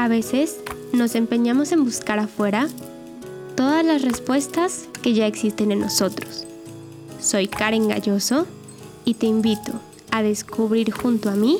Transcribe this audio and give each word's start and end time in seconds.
A 0.00 0.08
veces 0.08 0.58
nos 0.94 1.14
empeñamos 1.14 1.72
en 1.72 1.84
buscar 1.84 2.18
afuera 2.20 2.68
todas 3.54 3.84
las 3.84 4.00
respuestas 4.00 4.88
que 5.02 5.12
ya 5.12 5.26
existen 5.26 5.72
en 5.72 5.80
nosotros. 5.80 6.46
Soy 7.18 7.48
Karen 7.48 7.86
Galloso 7.86 8.46
y 9.04 9.12
te 9.12 9.26
invito 9.26 9.72
a 10.10 10.22
descubrir 10.22 10.90
junto 10.90 11.28
a 11.28 11.34
mí 11.34 11.58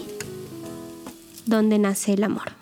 dónde 1.44 1.78
nace 1.78 2.14
el 2.14 2.24
amor. 2.24 2.52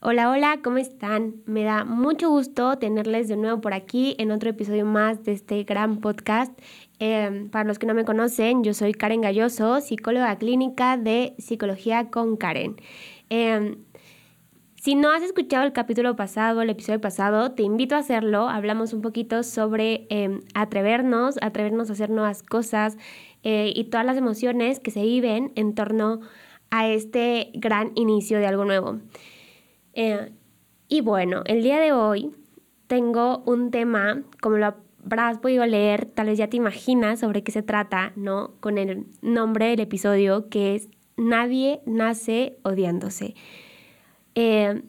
Hola, 0.00 0.28
hola, 0.32 0.58
¿cómo 0.64 0.78
están? 0.78 1.36
Me 1.46 1.62
da 1.62 1.84
mucho 1.84 2.28
gusto 2.28 2.76
tenerles 2.78 3.28
de 3.28 3.36
nuevo 3.36 3.60
por 3.60 3.74
aquí 3.74 4.16
en 4.18 4.32
otro 4.32 4.50
episodio 4.50 4.84
más 4.84 5.22
de 5.22 5.34
este 5.34 5.62
gran 5.62 6.00
podcast. 6.00 6.52
Em, 6.98 7.48
para 7.48 7.62
los 7.62 7.78
que 7.78 7.86
no 7.86 7.94
me 7.94 8.04
conocen, 8.04 8.64
yo 8.64 8.74
soy 8.74 8.92
Karen 8.92 9.20
Galloso, 9.20 9.80
psicóloga 9.80 10.36
clínica 10.38 10.96
de 10.96 11.36
Psicología 11.38 12.10
con 12.10 12.36
Karen. 12.36 12.74
Em, 13.30 13.76
si 14.82 14.96
no 14.96 15.12
has 15.12 15.22
escuchado 15.22 15.64
el 15.64 15.72
capítulo 15.72 16.16
pasado, 16.16 16.60
el 16.60 16.68
episodio 16.68 17.00
pasado, 17.00 17.52
te 17.52 17.62
invito 17.62 17.94
a 17.94 17.98
hacerlo. 17.98 18.48
Hablamos 18.48 18.92
un 18.92 19.00
poquito 19.00 19.44
sobre 19.44 20.08
em, 20.10 20.40
atrevernos, 20.54 21.38
atrevernos 21.40 21.88
a 21.88 21.92
hacer 21.92 22.10
nuevas 22.10 22.42
cosas 22.42 22.98
eh, 23.44 23.72
y 23.76 23.84
todas 23.84 24.04
las 24.04 24.16
emociones 24.16 24.80
que 24.80 24.90
se 24.90 25.02
viven 25.02 25.52
en 25.54 25.76
torno 25.76 26.18
a 26.72 26.88
este 26.88 27.52
gran 27.54 27.92
inicio 27.94 28.40
de 28.40 28.48
algo 28.48 28.64
nuevo. 28.64 28.98
Eh, 29.92 30.32
y 30.88 31.00
bueno, 31.00 31.44
el 31.46 31.62
día 31.62 31.78
de 31.78 31.92
hoy 31.92 32.32
tengo 32.88 33.44
un 33.46 33.70
tema, 33.70 34.24
como 34.40 34.56
lo 34.56 34.74
habrás 35.04 35.38
podido 35.38 35.64
leer, 35.64 36.06
tal 36.06 36.26
vez 36.26 36.38
ya 36.38 36.48
te 36.48 36.56
imaginas 36.56 37.20
sobre 37.20 37.44
qué 37.44 37.52
se 37.52 37.62
trata, 37.62 38.12
¿no? 38.16 38.54
Con 38.58 38.78
el 38.78 39.06
nombre 39.20 39.66
del 39.66 39.78
episodio 39.78 40.48
que 40.48 40.74
es 40.74 40.88
Nadie 41.16 41.82
nace 41.86 42.58
odiándose. 42.64 43.36
Eh, 44.34 44.82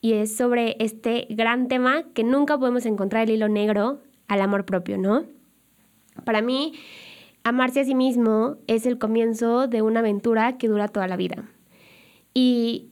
y 0.00 0.12
es 0.12 0.36
sobre 0.36 0.76
este 0.80 1.26
gran 1.30 1.68
tema 1.68 2.02
que 2.12 2.24
nunca 2.24 2.58
podemos 2.58 2.84
encontrar 2.84 3.24
el 3.24 3.36
hilo 3.36 3.48
negro 3.48 4.00
al 4.28 4.42
amor 4.42 4.66
propio, 4.66 4.98
¿no? 4.98 5.24
Para 6.24 6.42
mí, 6.42 6.74
amarse 7.42 7.80
a 7.80 7.84
sí 7.84 7.94
mismo 7.94 8.56
es 8.66 8.86
el 8.86 8.98
comienzo 8.98 9.66
de 9.66 9.82
una 9.82 10.00
aventura 10.00 10.58
que 10.58 10.68
dura 10.68 10.88
toda 10.88 11.08
la 11.08 11.16
vida. 11.16 11.48
Y 12.34 12.88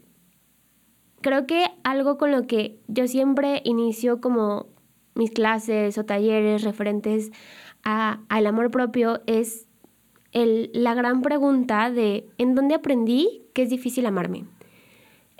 creo 1.21 1.47
que 1.47 1.67
algo 1.85 2.19
con 2.19 2.31
lo 2.31 2.47
que 2.47 2.79
yo 2.89 3.07
siempre 3.09 3.61
inicio 3.65 4.21
como 4.21 4.67
mis 5.15 5.31
clases 5.31 5.99
o 5.99 6.05
talleres 6.05 6.63
referentes 6.63 7.31
al 7.83 8.47
amor 8.47 8.71
propio 8.71 9.21
es 9.27 9.67
el, 10.33 10.71
la 10.73 10.95
gran 10.95 11.23
pregunta 11.23 11.91
de 11.91 12.27
¿en 12.39 12.55
dónde 12.55 12.75
aprendí 12.75 13.43
que 13.53 13.63
es 13.63 13.71
difícil 13.71 14.07
amarme? 14.07 14.45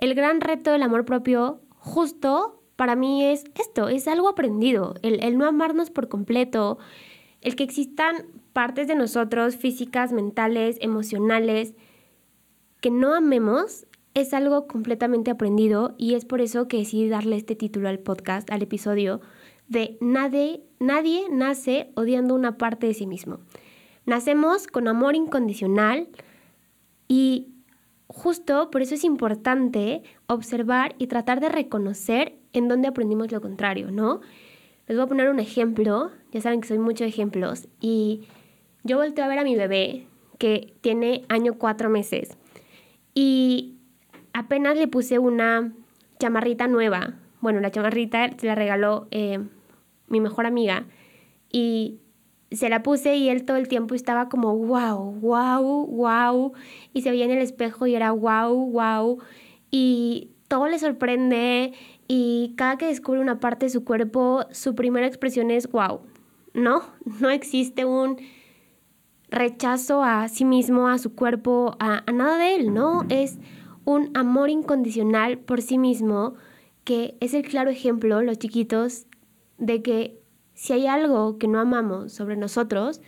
El 0.03 0.15
gran 0.15 0.41
reto 0.41 0.73
del 0.73 0.83
amor 0.83 1.05
propio 1.05 1.61
justo 1.77 2.61
para 2.75 2.97
mí 2.97 3.23
es 3.23 3.45
esto, 3.55 3.87
es 3.87 4.09
algo 4.09 4.27
aprendido, 4.27 4.95
el, 5.01 5.37
no 5.37 5.45
amarnos 5.45 5.91
por 5.91 6.09
completo, 6.09 6.77
el 7.39 7.55
que 7.55 7.63
existan 7.63 8.25
partes 8.51 8.89
de 8.89 8.95
nosotros 8.95 9.55
físicas, 9.55 10.11
mentales, 10.11 10.75
emocionales, 10.81 11.73
que 12.81 12.91
no 12.91 13.13
amemos, 13.13 13.87
es 14.13 14.33
algo 14.33 14.67
completamente 14.67 15.31
aprendido 15.31 15.95
y 15.97 16.15
es 16.15 16.25
por 16.25 16.41
eso 16.41 16.67
que 16.67 16.79
decidí 16.79 17.07
darle 17.07 17.37
este 17.37 17.55
título 17.55 17.87
al 17.87 17.99
podcast, 17.99 18.51
al 18.51 18.61
episodio, 18.61 19.21
de 19.69 19.97
nadie, 20.01 20.65
nadie 20.81 21.27
nace 21.31 21.93
odiando 21.95 22.35
una 22.35 22.57
parte 22.57 22.87
de 22.87 22.93
sí 22.93 23.07
mismo. 23.07 23.39
Nacemos 24.05 24.67
con 24.67 24.89
amor 24.89 25.15
incondicional 25.15 26.09
y 27.07 27.52
Justo 28.13 28.69
por 28.69 28.83
eso 28.83 28.93
es 28.93 29.03
importante 29.03 30.03
observar 30.27 30.93
y 30.99 31.07
tratar 31.07 31.39
de 31.39 31.49
reconocer 31.49 32.35
en 32.53 32.67
dónde 32.67 32.87
aprendimos 32.87 33.31
lo 33.31 33.41
contrario, 33.41 33.89
¿no? 33.89 34.21
Les 34.87 34.95
voy 34.95 35.05
a 35.05 35.07
poner 35.07 35.29
un 35.29 35.39
ejemplo, 35.39 36.11
ya 36.31 36.39
saben 36.39 36.61
que 36.61 36.67
soy 36.67 36.77
muchos 36.77 37.07
ejemplos, 37.07 37.67
y 37.81 38.27
yo 38.83 38.97
volteo 38.97 39.25
a 39.25 39.27
ver 39.27 39.39
a 39.39 39.43
mi 39.43 39.55
bebé 39.55 40.05
que 40.37 40.73
tiene 40.81 41.25
año 41.27 41.55
cuatro 41.57 41.89
meses 41.89 42.37
y 43.15 43.77
apenas 44.33 44.77
le 44.77 44.87
puse 44.87 45.17
una 45.17 45.73
chamarrita 46.19 46.67
nueva. 46.67 47.15
Bueno, 47.41 47.61
la 47.61 47.71
chamarrita 47.71 48.29
se 48.37 48.45
la 48.45 48.55
regaló 48.55 49.07
eh, 49.11 49.39
mi 50.07 50.19
mejor 50.19 50.45
amiga 50.45 50.85
y 51.51 51.99
se 52.53 52.69
la 52.69 52.83
puse 52.83 53.15
y 53.15 53.29
él 53.29 53.45
todo 53.45 53.57
el 53.57 53.67
tiempo 53.67 53.95
estaba 53.95 54.29
como 54.29 54.55
wow, 54.55 55.19
wow, 55.19 55.87
wow. 55.87 56.53
Y 56.93 57.01
se 57.01 57.11
veía 57.11 57.25
en 57.25 57.31
el 57.31 57.39
espejo 57.39 57.87
y 57.87 57.95
era 57.95 58.11
wow, 58.11 58.53
wow. 58.71 59.19
Y 59.71 60.31
todo 60.47 60.67
le 60.67 60.79
sorprende 60.79 61.73
y 62.07 62.53
cada 62.57 62.77
que 62.77 62.87
descubre 62.87 63.19
una 63.19 63.39
parte 63.39 63.65
de 63.65 63.69
su 63.71 63.83
cuerpo, 63.83 64.45
su 64.51 64.75
primera 64.75 65.07
expresión 65.07 65.51
es 65.51 65.69
wow. 65.71 66.01
No, 66.53 66.83
no 67.19 67.29
existe 67.29 67.85
un 67.85 68.17
rechazo 69.29 70.03
a 70.03 70.27
sí 70.27 70.45
mismo, 70.45 70.87
a 70.87 70.99
su 70.99 71.15
cuerpo, 71.15 71.75
a, 71.79 72.03
a 72.05 72.11
nada 72.11 72.37
de 72.37 72.55
él, 72.55 72.73
¿no? 72.73 73.03
Es 73.09 73.39
un 73.85 74.11
amor 74.13 74.49
incondicional 74.49 75.39
por 75.39 75.61
sí 75.61 75.77
mismo, 75.77 76.35
que 76.83 77.17
es 77.19 77.33
el 77.33 77.43
claro 77.43 77.71
ejemplo, 77.71 78.21
los 78.21 78.37
chiquitos, 78.37 79.07
de 79.57 79.81
que 79.81 80.22
si 80.53 80.73
hay 80.73 80.87
algo 80.87 81.37
que 81.37 81.47
no 81.47 81.59
amamos 81.59 82.13
sobre 82.13 82.35
nosotros, 82.35 83.01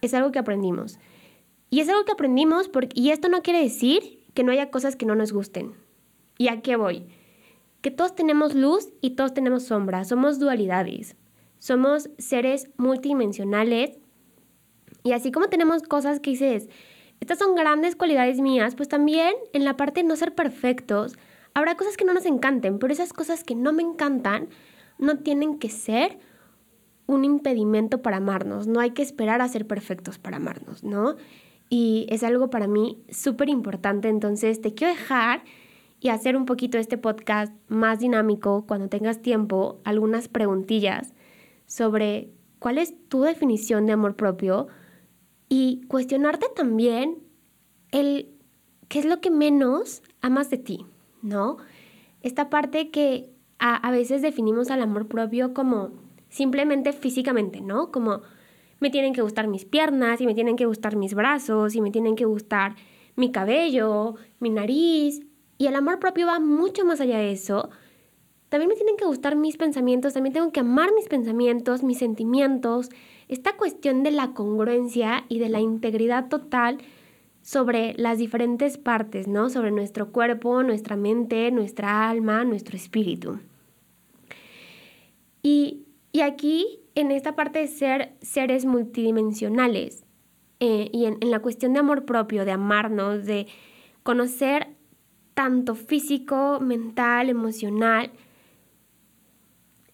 es 0.00 0.14
algo 0.14 0.32
que 0.32 0.38
aprendimos. 0.38 0.98
Y 1.70 1.80
es 1.80 1.88
algo 1.88 2.04
que 2.04 2.12
aprendimos 2.12 2.68
porque, 2.68 3.00
y 3.00 3.10
esto 3.10 3.28
no 3.28 3.42
quiere 3.42 3.62
decir 3.62 4.24
que 4.34 4.44
no 4.44 4.52
haya 4.52 4.70
cosas 4.70 4.96
que 4.96 5.06
no 5.06 5.14
nos 5.14 5.32
gusten. 5.32 5.74
¿Y 6.38 6.48
a 6.48 6.62
qué 6.62 6.76
voy? 6.76 7.06
Que 7.80 7.90
todos 7.90 8.14
tenemos 8.14 8.54
luz 8.54 8.88
y 9.00 9.10
todos 9.10 9.34
tenemos 9.34 9.64
sombra, 9.64 10.04
somos 10.04 10.38
dualidades, 10.38 11.16
somos 11.58 12.10
seres 12.18 12.70
multidimensionales 12.76 13.98
y 15.02 15.12
así 15.12 15.30
como 15.30 15.48
tenemos 15.48 15.82
cosas 15.82 16.18
que 16.18 16.30
dices, 16.30 16.68
estas 17.20 17.38
son 17.38 17.54
grandes 17.54 17.94
cualidades 17.94 18.40
mías, 18.40 18.74
pues 18.74 18.88
también 18.88 19.34
en 19.52 19.64
la 19.64 19.76
parte 19.76 20.00
de 20.00 20.08
no 20.08 20.16
ser 20.16 20.34
perfectos, 20.34 21.18
habrá 21.52 21.76
cosas 21.76 21.96
que 21.96 22.06
no 22.06 22.14
nos 22.14 22.24
encanten, 22.24 22.78
pero 22.78 22.92
esas 22.92 23.12
cosas 23.12 23.44
que 23.44 23.54
no 23.54 23.72
me 23.72 23.82
encantan 23.82 24.48
no 24.98 25.18
tienen 25.18 25.58
que 25.58 25.68
ser 25.68 26.18
un 27.06 27.24
impedimento 27.24 28.02
para 28.02 28.18
amarnos, 28.18 28.66
no 28.66 28.80
hay 28.80 28.90
que 28.92 29.02
esperar 29.02 29.40
a 29.40 29.48
ser 29.48 29.66
perfectos 29.66 30.18
para 30.18 30.38
amarnos, 30.38 30.82
¿no? 30.82 31.16
Y 31.68 32.06
es 32.08 32.22
algo 32.22 32.50
para 32.50 32.66
mí 32.66 33.02
súper 33.10 33.48
importante, 33.48 34.08
entonces 34.08 34.60
te 34.60 34.74
quiero 34.74 34.92
dejar 34.92 35.42
y 36.00 36.08
hacer 36.08 36.36
un 36.36 36.44
poquito 36.44 36.78
este 36.78 36.98
podcast 36.98 37.52
más 37.68 37.98
dinámico 37.98 38.66
cuando 38.66 38.88
tengas 38.88 39.22
tiempo, 39.22 39.80
algunas 39.84 40.28
preguntillas 40.28 41.14
sobre 41.66 42.30
cuál 42.58 42.78
es 42.78 42.94
tu 43.08 43.22
definición 43.22 43.86
de 43.86 43.92
amor 43.92 44.14
propio 44.16 44.68
y 45.48 45.82
cuestionarte 45.88 46.46
también 46.54 47.22
el 47.90 48.30
qué 48.88 48.98
es 48.98 49.04
lo 49.04 49.20
que 49.20 49.30
menos 49.30 50.02
amas 50.20 50.50
de 50.50 50.58
ti, 50.58 50.86
¿no? 51.22 51.56
Esta 52.22 52.50
parte 52.50 52.90
que 52.90 53.30
a, 53.58 53.76
a 53.76 53.90
veces 53.90 54.22
definimos 54.22 54.70
al 54.70 54.82
amor 54.82 55.08
propio 55.08 55.54
como 55.54 56.03
simplemente 56.34 56.92
físicamente, 56.92 57.60
¿no? 57.60 57.92
Como 57.92 58.22
me 58.80 58.90
tienen 58.90 59.12
que 59.12 59.22
gustar 59.22 59.46
mis 59.46 59.64
piernas 59.64 60.20
y 60.20 60.26
me 60.26 60.34
tienen 60.34 60.56
que 60.56 60.66
gustar 60.66 60.96
mis 60.96 61.14
brazos 61.14 61.76
y 61.76 61.80
me 61.80 61.92
tienen 61.92 62.16
que 62.16 62.24
gustar 62.24 62.74
mi 63.14 63.30
cabello, 63.30 64.16
mi 64.40 64.50
nariz. 64.50 65.22
Y 65.58 65.66
el 65.66 65.76
amor 65.76 66.00
propio 66.00 66.26
va 66.26 66.40
mucho 66.40 66.84
más 66.84 67.00
allá 67.00 67.18
de 67.18 67.30
eso. 67.30 67.70
También 68.48 68.68
me 68.68 68.74
tienen 68.74 68.96
que 68.96 69.04
gustar 69.04 69.36
mis 69.36 69.56
pensamientos, 69.56 70.14
también 70.14 70.32
tengo 70.32 70.50
que 70.50 70.58
amar 70.58 70.90
mis 70.92 71.06
pensamientos, 71.06 71.84
mis 71.84 71.98
sentimientos. 71.98 72.88
Esta 73.28 73.56
cuestión 73.56 74.02
de 74.02 74.10
la 74.10 74.34
congruencia 74.34 75.26
y 75.28 75.38
de 75.38 75.48
la 75.48 75.60
integridad 75.60 76.28
total 76.28 76.78
sobre 77.42 77.94
las 77.96 78.18
diferentes 78.18 78.76
partes, 78.76 79.28
¿no? 79.28 79.50
Sobre 79.50 79.70
nuestro 79.70 80.10
cuerpo, 80.10 80.64
nuestra 80.64 80.96
mente, 80.96 81.52
nuestra 81.52 82.08
alma, 82.10 82.44
nuestro 82.44 82.76
espíritu. 82.76 83.38
Y 85.44 85.83
y 86.14 86.20
aquí, 86.20 86.80
en 86.94 87.10
esta 87.10 87.34
parte 87.34 87.58
de 87.58 87.66
ser 87.66 88.14
seres 88.22 88.66
multidimensionales 88.66 90.04
eh, 90.60 90.88
y 90.92 91.06
en, 91.06 91.18
la 91.20 91.40
cuestión 91.40 91.72
de 91.72 91.80
amor 91.80 92.04
propio, 92.04 92.44
de 92.44 92.52
amarnos, 92.52 93.24
de 93.24 93.48
conocer 94.04 94.68
tanto 95.34 95.74
físico, 95.74 96.60
mental, 96.60 97.30
emocional, 97.30 98.12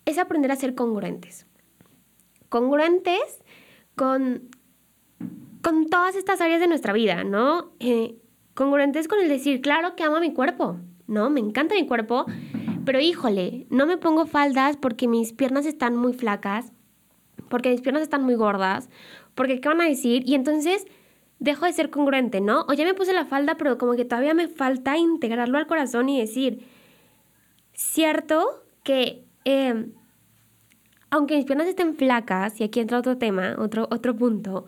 es 0.05 0.19
aprender 0.19 0.53
a 0.53 0.57
ser 0.57 0.75
congruentes. 0.75 1.47
Congruentes 2.51 3.43
con, 3.97 4.51
con 5.63 5.89
todas 5.89 6.17
estas 6.17 6.43
áreas 6.43 6.61
de 6.61 6.67
nuestra 6.67 6.93
vida, 6.93 7.25
¿no? 7.25 7.73
Eh, 7.81 8.19
congruentes 8.53 9.09
con 9.09 9.21
el 9.21 9.29
decir, 9.31 9.63
claro 9.63 9.97
que 9.97 10.03
amo 10.03 10.17
a 10.17 10.21
mi 10.21 10.35
cuerpo, 10.35 10.77
¿no? 11.07 11.31
Me 11.31 11.41
encanta 11.41 11.75
mi 11.77 11.87
cuerpo, 11.87 12.27
pero 12.91 12.99
híjole, 12.99 13.69
no 13.71 13.87
me 13.87 13.99
pongo 13.99 14.27
faldas 14.27 14.77
porque 14.77 15.07
mis 15.07 15.33
piernas 15.33 15.65
están 15.65 15.95
muy 15.95 16.13
flacas, 16.13 16.73
porque 17.49 17.71
mis 17.71 17.83
piernas 17.83 18.03
están 18.03 18.25
muy 18.25 18.35
gordas, 18.35 18.89
porque 19.37 19.61
¿qué 19.61 19.69
van 19.69 19.81
a 19.81 19.89
decir? 19.89 20.29
Y 20.29 20.35
entonces 20.35 20.89
dejo 21.39 21.67
de 21.67 21.73
ser 21.73 21.91
congruente, 21.91 22.41
¿no? 22.41 22.63
O 22.69 22.73
ya 22.73 22.85
me 22.85 22.95
puse 22.95 23.13
la 23.13 23.27
falda, 23.27 23.55
pero 23.55 23.79
como 23.79 23.95
que 23.95 24.05
todavía 24.05 24.35
me 24.35 24.49
falta 24.49 24.99
integrarlo 24.99 25.57
al 25.57 25.69
corazón 25.69 26.09
y 26.09 26.19
decir, 26.19 26.67
cierto 27.75 28.65
que 28.83 29.25
em, 29.45 29.93
aunque 31.11 31.37
mis 31.37 31.45
piernas 31.45 31.69
estén 31.69 31.95
flacas, 31.95 32.61
y 32.61 32.65
aquí 32.65 32.81
entra 32.81 32.99
otro 32.99 33.19
tema, 33.19 33.55
otro, 33.61 33.87
otro 33.93 34.17
punto, 34.17 34.67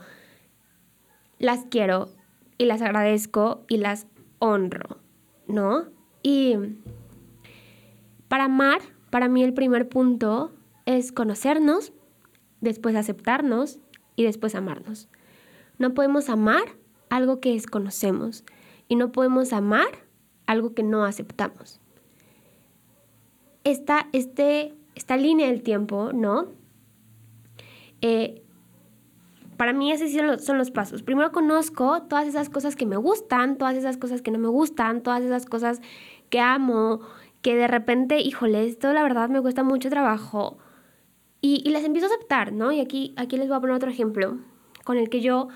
las 1.41 1.65
quiero 1.65 2.09
y 2.57 2.67
las 2.67 2.83
agradezco 2.83 3.65
y 3.67 3.79
las 3.79 4.07
honro, 4.39 4.99
¿no? 5.49 5.87
Y 6.23 6.55
para 8.33 8.45
amar, 8.45 8.81
para 9.11 9.29
mí 9.29 9.45
el 9.45 9.53
primer 9.53 9.91
punto 9.91 10.53
es 10.87 11.13
conocernos, 11.13 11.93
después 12.63 12.97
aceptarnos 12.97 13.79
y 14.17 14.25
después 14.25 14.55
amarnos. 14.55 15.11
No 15.77 15.93
podemos 15.93 16.31
amar 16.31 16.63
algo 17.11 17.41
que 17.41 17.53
desconocemos 17.53 18.43
y 18.89 18.97
no 18.97 19.13
podemos 19.13 19.53
amar 19.53 19.85
algo 20.47 20.73
que 20.73 20.83
no 20.83 21.05
aceptamos. 21.05 21.79
Esta, 23.65 24.09
este, 24.15 24.73
esta 24.95 25.19
línea 25.19 25.49
del 25.49 25.63
tiempo, 25.63 26.13
¿no? 26.15 26.47
Eh, 28.01 28.43
para 29.59 29.75
mí 29.75 29.93
esos 29.93 30.11
son 30.43 30.57
los 30.57 30.71
pasos. 30.71 31.03
Primero 31.03 31.33
conozco 31.33 32.05
todas 32.05 32.27
esas 32.27 32.49
cosas 32.49 32.77
que 32.77 32.87
me 32.87 32.97
gustan, 32.97 33.59
todas 33.59 33.77
esas 33.77 33.99
cosas 33.99 34.23
que 34.23 34.31
no 34.31 34.39
me 34.39 34.49
gustan, 34.49 35.03
todas 35.03 35.23
esas 35.23 35.45
cosas 35.45 35.83
que 36.31 36.41
amo, 36.41 37.03
que 37.43 37.57
de 37.57 37.67
repente, 37.67 38.21
híjole, 38.21 38.67
esto 38.67 38.93
la 38.93 39.03
verdad 39.03 39.29
me 39.29 39.43
cuesta 39.43 39.63
mucho 39.63 39.91
trabajo. 39.91 40.59
Y, 41.41 41.69
las 41.71 41.83
empiezo 41.83 42.07
a 42.07 42.15
aceptar, 42.15 42.53
¿no? 42.53 42.71
Y 42.71 42.81
aquí, 42.81 43.15
aquí 43.17 43.37
les 43.37 43.49
voy 43.49 43.57
a 43.57 43.61
poner 43.61 43.75
otro 43.75 43.91
ejemplo 43.91 44.39
con 44.85 44.97
el 44.97 45.11
que 45.11 45.21
yo, 45.21 45.49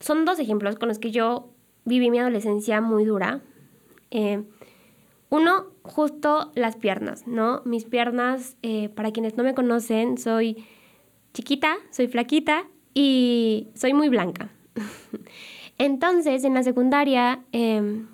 son 0.00 0.24
dos 0.24 0.40
ejemplos 0.40 0.76
con 0.76 0.88
los 0.88 0.98
que 0.98 1.12
yo 1.12 1.48
viví 1.84 2.10
mi 2.10 2.18
adolescencia 2.18 2.80
muy 2.80 3.04
dura. 3.04 3.40
Eh, 4.10 4.42
uno, 5.30 5.66
justo 5.82 6.50
las 6.56 6.76
piernas, 6.76 7.26
¿no? 7.28 7.62
Mis 7.64 7.84
piernas, 7.84 8.56
eh, 8.62 8.88
para 8.88 9.12
quienes 9.12 9.36
no 9.36 9.44
me 9.44 9.54
conocen, 9.54 10.18
soy 10.18 10.64
chiquita, 11.34 11.76
soy 11.90 12.08
flaquita 12.08 12.66
y 12.92 13.68
soy 13.74 13.92
muy 13.92 14.08
blanca. 14.08 14.50
Entonces, 15.78 16.42
en 16.42 16.54
la 16.54 16.64
secundaria 16.64 17.44
em, 17.52 18.08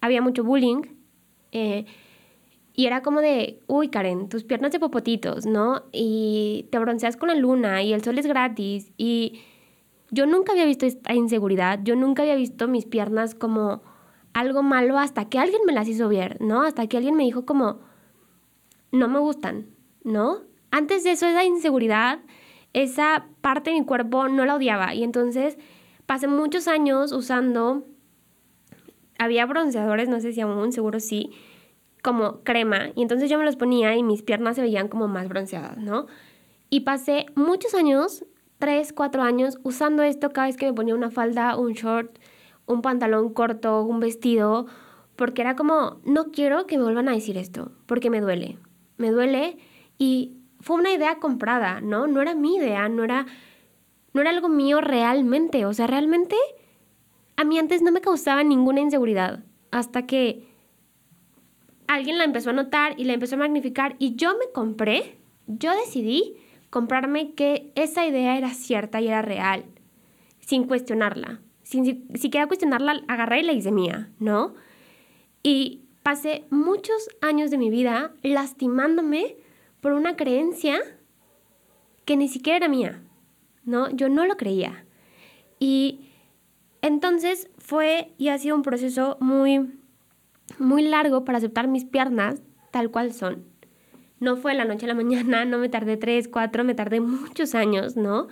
había 0.00 0.22
mucho 0.22 0.44
bullying 0.44 0.82
eh, 1.52 1.86
y 2.80 2.86
era 2.86 3.02
como 3.02 3.20
de, 3.20 3.60
uy 3.66 3.88
Karen, 3.88 4.30
tus 4.30 4.42
piernas 4.42 4.72
de 4.72 4.80
popotitos, 4.80 5.44
¿no? 5.44 5.82
Y 5.92 6.66
te 6.72 6.78
bronceas 6.78 7.18
con 7.18 7.28
la 7.28 7.34
luna 7.34 7.82
y 7.82 7.92
el 7.92 8.02
sol 8.02 8.18
es 8.18 8.24
gratis 8.24 8.90
y 8.96 9.42
yo 10.10 10.24
nunca 10.24 10.52
había 10.52 10.64
visto 10.64 10.86
esta 10.86 11.12
inseguridad, 11.12 11.80
yo 11.82 11.94
nunca 11.94 12.22
había 12.22 12.36
visto 12.36 12.68
mis 12.68 12.86
piernas 12.86 13.34
como 13.34 13.82
algo 14.32 14.62
malo 14.62 14.98
hasta 14.98 15.28
que 15.28 15.38
alguien 15.38 15.60
me 15.66 15.74
las 15.74 15.88
hizo 15.88 16.08
ver, 16.08 16.40
¿no? 16.40 16.62
Hasta 16.62 16.86
que 16.86 16.96
alguien 16.96 17.16
me 17.16 17.24
dijo 17.24 17.44
como, 17.44 17.80
no 18.92 19.08
me 19.08 19.18
gustan, 19.18 19.66
¿no? 20.02 20.38
Antes 20.70 21.04
de 21.04 21.10
eso, 21.10 21.26
esa 21.26 21.44
inseguridad, 21.44 22.20
esa 22.72 23.26
parte 23.42 23.72
de 23.72 23.80
mi 23.80 23.84
cuerpo 23.84 24.26
no 24.28 24.46
la 24.46 24.54
odiaba. 24.54 24.94
Y 24.94 25.04
entonces 25.04 25.58
pasé 26.06 26.28
muchos 26.28 26.66
años 26.66 27.12
usando, 27.12 27.84
había 29.18 29.44
bronceadores, 29.44 30.08
no 30.08 30.18
sé 30.20 30.32
si 30.32 30.40
aún, 30.40 30.72
seguro 30.72 30.98
sí, 30.98 31.30
como 32.02 32.40
crema. 32.42 32.90
Y 32.94 33.02
entonces 33.02 33.30
yo 33.30 33.38
me 33.38 33.44
los 33.44 33.56
ponía 33.56 33.96
y 33.96 34.02
mis 34.02 34.22
piernas 34.22 34.56
se 34.56 34.62
veían 34.62 34.88
como 34.88 35.08
más 35.08 35.28
bronceadas, 35.28 35.78
¿no? 35.78 36.06
Y 36.68 36.80
pasé 36.80 37.26
muchos 37.34 37.74
años, 37.74 38.24
tres, 38.58 38.92
cuatro 38.92 39.22
años, 39.22 39.58
usando 39.62 40.02
esto 40.02 40.30
cada 40.30 40.46
vez 40.46 40.56
que 40.56 40.66
me 40.66 40.72
ponía 40.72 40.94
una 40.94 41.10
falda, 41.10 41.56
un 41.56 41.72
short, 41.72 42.18
un 42.66 42.82
pantalón 42.82 43.32
corto, 43.32 43.82
un 43.82 44.00
vestido, 44.00 44.66
porque 45.16 45.42
era 45.42 45.56
como, 45.56 46.00
no 46.04 46.30
quiero 46.30 46.66
que 46.66 46.78
me 46.78 46.84
vuelvan 46.84 47.08
a 47.08 47.12
decir 47.12 47.36
esto, 47.36 47.72
porque 47.86 48.10
me 48.10 48.20
duele, 48.20 48.58
me 48.96 49.10
duele 49.10 49.58
y 49.98 50.36
fue 50.60 50.76
una 50.76 50.92
idea 50.92 51.16
comprada, 51.16 51.80
¿no? 51.80 52.06
No 52.06 52.22
era 52.22 52.34
mi 52.34 52.56
idea, 52.56 52.88
no 52.88 53.02
era, 53.02 53.26
no 54.12 54.20
era 54.20 54.30
algo 54.30 54.48
mío 54.48 54.80
realmente, 54.80 55.66
o 55.66 55.72
sea, 55.72 55.86
realmente 55.86 56.36
a 57.36 57.44
mí 57.44 57.58
antes 57.58 57.82
no 57.82 57.90
me 57.90 58.00
causaba 58.00 58.44
ninguna 58.44 58.80
inseguridad, 58.80 59.42
hasta 59.70 60.06
que 60.06 60.49
alguien 61.94 62.18
la 62.18 62.24
empezó 62.24 62.50
a 62.50 62.54
notar 62.54 62.94
y 62.98 63.04
la 63.04 63.14
empezó 63.14 63.36
a 63.36 63.38
magnificar 63.38 63.96
y 63.98 64.16
yo 64.16 64.36
me 64.38 64.50
compré, 64.52 65.18
yo 65.46 65.74
decidí 65.74 66.36
comprarme 66.70 67.34
que 67.34 67.72
esa 67.74 68.06
idea 68.06 68.36
era 68.36 68.54
cierta 68.54 69.00
y 69.00 69.08
era 69.08 69.22
real, 69.22 69.64
sin 70.40 70.64
cuestionarla 70.64 71.40
sin 71.70 71.84
siquiera 72.16 72.48
cuestionarla, 72.48 73.00
agarré 73.06 73.40
y 73.40 73.42
la 73.44 73.52
hice 73.52 73.70
mía, 73.70 74.10
¿no? 74.18 74.54
Y 75.44 75.82
pasé 76.02 76.44
muchos 76.50 77.08
años 77.20 77.52
de 77.52 77.58
mi 77.58 77.70
vida 77.70 78.12
lastimándome 78.22 79.36
por 79.80 79.92
una 79.92 80.16
creencia 80.16 80.80
que 82.04 82.16
ni 82.16 82.26
siquiera 82.26 82.56
era 82.56 82.68
mía, 82.68 83.00
¿no? 83.64 83.88
Yo 83.90 84.08
no 84.08 84.26
lo 84.26 84.36
creía. 84.36 84.84
Y 85.60 86.10
entonces 86.82 87.48
fue 87.58 88.10
y 88.18 88.30
ha 88.30 88.38
sido 88.38 88.56
un 88.56 88.62
proceso 88.62 89.16
muy, 89.20 89.70
muy 90.58 90.82
largo 90.82 91.24
para 91.24 91.38
aceptar 91.38 91.68
mis 91.68 91.84
piernas 91.84 92.42
tal 92.70 92.90
cual 92.90 93.12
son. 93.12 93.44
No 94.18 94.36
fue 94.36 94.54
la 94.54 94.64
noche 94.64 94.86
a 94.86 94.88
la 94.88 94.94
mañana, 95.02 95.44
no 95.44 95.58
me 95.58 95.68
tardé 95.68 95.96
tres, 95.96 96.28
cuatro, 96.28 96.64
me 96.64 96.74
tardé 96.74 97.00
muchos 97.00 97.54
años, 97.54 97.96
¿no? 97.96 98.28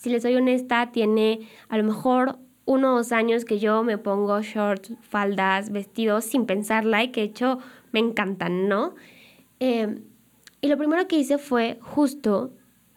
si 0.00 0.08
les 0.08 0.22
soy 0.22 0.34
honesta, 0.34 0.92
tiene 0.92 1.40
a 1.68 1.76
lo 1.76 1.84
mejor 1.84 2.38
uno 2.64 2.94
o 2.94 2.96
dos 2.96 3.12
años 3.12 3.44
que 3.44 3.58
yo 3.58 3.82
me 3.82 3.98
pongo 3.98 4.40
shorts, 4.40 4.94
faldas, 5.02 5.70
vestidos 5.70 6.24
sin 6.24 6.46
pensarla 6.46 7.04
y 7.04 7.08
que 7.08 7.20
de 7.20 7.26
hecho 7.26 7.58
me 7.92 8.00
encantan, 8.00 8.66
¿no? 8.66 8.94
Em, 9.58 10.04
y 10.62 10.68
lo 10.68 10.78
primero 10.78 11.06
que 11.06 11.18
hice 11.18 11.36
fue 11.36 11.78
justo, 11.82 12.50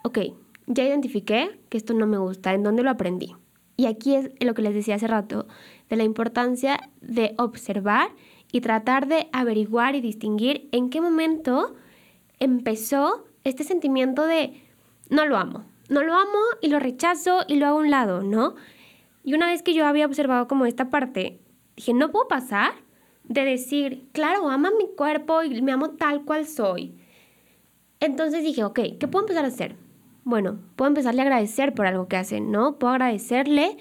ok, 0.05 0.19
ya 0.67 0.85
identifiqué 0.85 1.59
que 1.67 1.77
esto 1.77 1.93
no 1.93 2.07
me 2.07 2.17
gusta, 2.17 2.53
¿en 2.53 2.63
dónde 2.63 2.83
lo 2.83 2.91
aprendí? 2.91 3.35
Y 3.75 3.85
aquí 3.87 4.15
es 4.15 4.29
lo 4.39 4.53
que 4.53 4.61
les 4.61 4.73
decía 4.73 4.95
hace 4.95 5.07
rato, 5.07 5.47
de 5.89 5.95
la 5.95 6.03
importancia 6.03 6.79
de 7.01 7.33
observar 7.37 8.09
y 8.51 8.61
tratar 8.61 9.07
de 9.07 9.27
averiguar 9.31 9.95
y 9.95 10.01
distinguir 10.01 10.69
en 10.71 10.89
qué 10.89 11.01
momento 11.01 11.75
empezó 12.39 13.25
este 13.43 13.63
sentimiento 13.63 14.25
de 14.25 14.61
no 15.09 15.25
lo 15.25 15.37
amo, 15.37 15.63
no 15.89 16.03
lo 16.03 16.13
amo 16.13 16.39
y 16.61 16.67
lo 16.67 16.79
rechazo 16.79 17.39
y 17.47 17.55
lo 17.55 17.67
hago 17.67 17.79
a 17.79 17.81
un 17.81 17.89
lado, 17.89 18.21
¿no? 18.21 18.55
Y 19.23 19.33
una 19.33 19.47
vez 19.47 19.63
que 19.63 19.73
yo 19.73 19.87
había 19.87 20.05
observado 20.05 20.47
como 20.47 20.65
esta 20.65 20.89
parte, 20.89 21.39
dije, 21.75 21.93
no 21.93 22.11
puedo 22.11 22.27
pasar 22.27 22.73
de 23.23 23.45
decir, 23.45 24.07
claro, 24.11 24.49
ama 24.49 24.71
mi 24.77 24.93
cuerpo 24.95 25.43
y 25.43 25.61
me 25.61 25.71
amo 25.71 25.91
tal 25.91 26.23
cual 26.25 26.45
soy. 26.45 26.95
Entonces 27.99 28.43
dije, 28.43 28.63
ok, 28.63 28.79
¿qué 28.99 29.07
puedo 29.07 29.23
empezar 29.23 29.45
a 29.45 29.47
hacer? 29.47 29.77
Bueno, 30.23 30.59
puedo 30.75 30.89
empezarle 30.89 31.21
a 31.21 31.25
agradecer 31.25 31.73
por 31.73 31.85
algo 31.85 32.07
que 32.07 32.17
hacen, 32.17 32.51
¿no? 32.51 32.77
Puedo 32.79 32.93
agradecerle, 32.93 33.77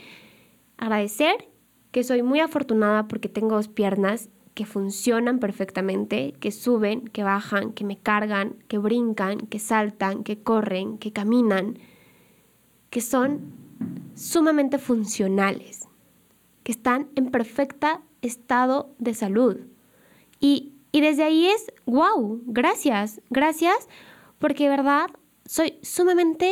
agradecer 0.76 1.48
que 1.90 2.04
soy 2.04 2.22
muy 2.22 2.40
afortunada 2.40 3.06
porque 3.06 3.28
tengo 3.28 3.56
dos 3.56 3.68
piernas 3.68 4.28
que 4.54 4.66
funcionan 4.66 5.38
perfectamente, 5.38 6.34
que 6.40 6.50
suben, 6.50 7.08
que 7.08 7.22
bajan, 7.22 7.72
que 7.72 7.84
me 7.84 7.98
cargan, 7.98 8.56
que 8.68 8.78
brincan, 8.78 9.38
que 9.38 9.58
saltan, 9.58 10.24
que 10.24 10.42
corren, 10.42 10.98
que 10.98 11.12
caminan 11.12 11.78
que 12.92 13.00
son 13.00 13.54
sumamente 14.14 14.78
funcionales, 14.78 15.88
que 16.62 16.72
están 16.72 17.08
en 17.14 17.30
perfecta 17.30 18.02
estado 18.20 18.94
de 18.98 19.14
salud. 19.14 19.60
Y, 20.40 20.74
desde 20.92 21.24
ahí 21.24 21.46
es, 21.46 21.72
wow, 21.86 22.42
gracias, 22.44 23.22
gracias, 23.30 23.88
porque 24.38 24.68
verdad 24.68 25.06
soy 25.52 25.78
sumamente 25.82 26.50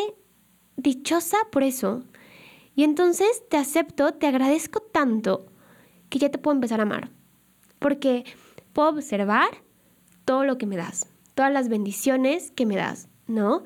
dichosa 0.76 1.38
por 1.50 1.62
eso. 1.62 2.04
Y 2.74 2.84
entonces 2.84 3.42
te 3.48 3.56
acepto, 3.56 4.12
te 4.12 4.26
agradezco 4.26 4.80
tanto 4.80 5.46
que 6.10 6.18
ya 6.18 6.30
te 6.30 6.36
puedo 6.36 6.54
empezar 6.54 6.80
a 6.80 6.82
amar. 6.82 7.08
Porque 7.78 8.24
puedo 8.74 8.90
observar 8.90 9.48
todo 10.26 10.44
lo 10.44 10.58
que 10.58 10.66
me 10.66 10.76
das, 10.76 11.06
todas 11.34 11.50
las 11.50 11.70
bendiciones 11.70 12.50
que 12.50 12.66
me 12.66 12.76
das, 12.76 13.08
¿no? 13.26 13.62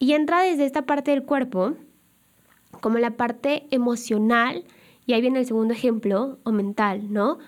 Y 0.00 0.14
entra 0.14 0.42
desde 0.42 0.66
esta 0.66 0.86
parte 0.86 1.12
del 1.12 1.22
cuerpo 1.22 1.76
como 2.80 2.98
la 2.98 3.16
parte 3.16 3.68
emocional, 3.70 4.64
y 5.06 5.12
ahí 5.12 5.20
viene 5.20 5.38
el 5.38 5.46
segundo 5.46 5.72
ejemplo, 5.72 6.40
o 6.42 6.50
mental, 6.50 7.12
¿no? 7.12 7.38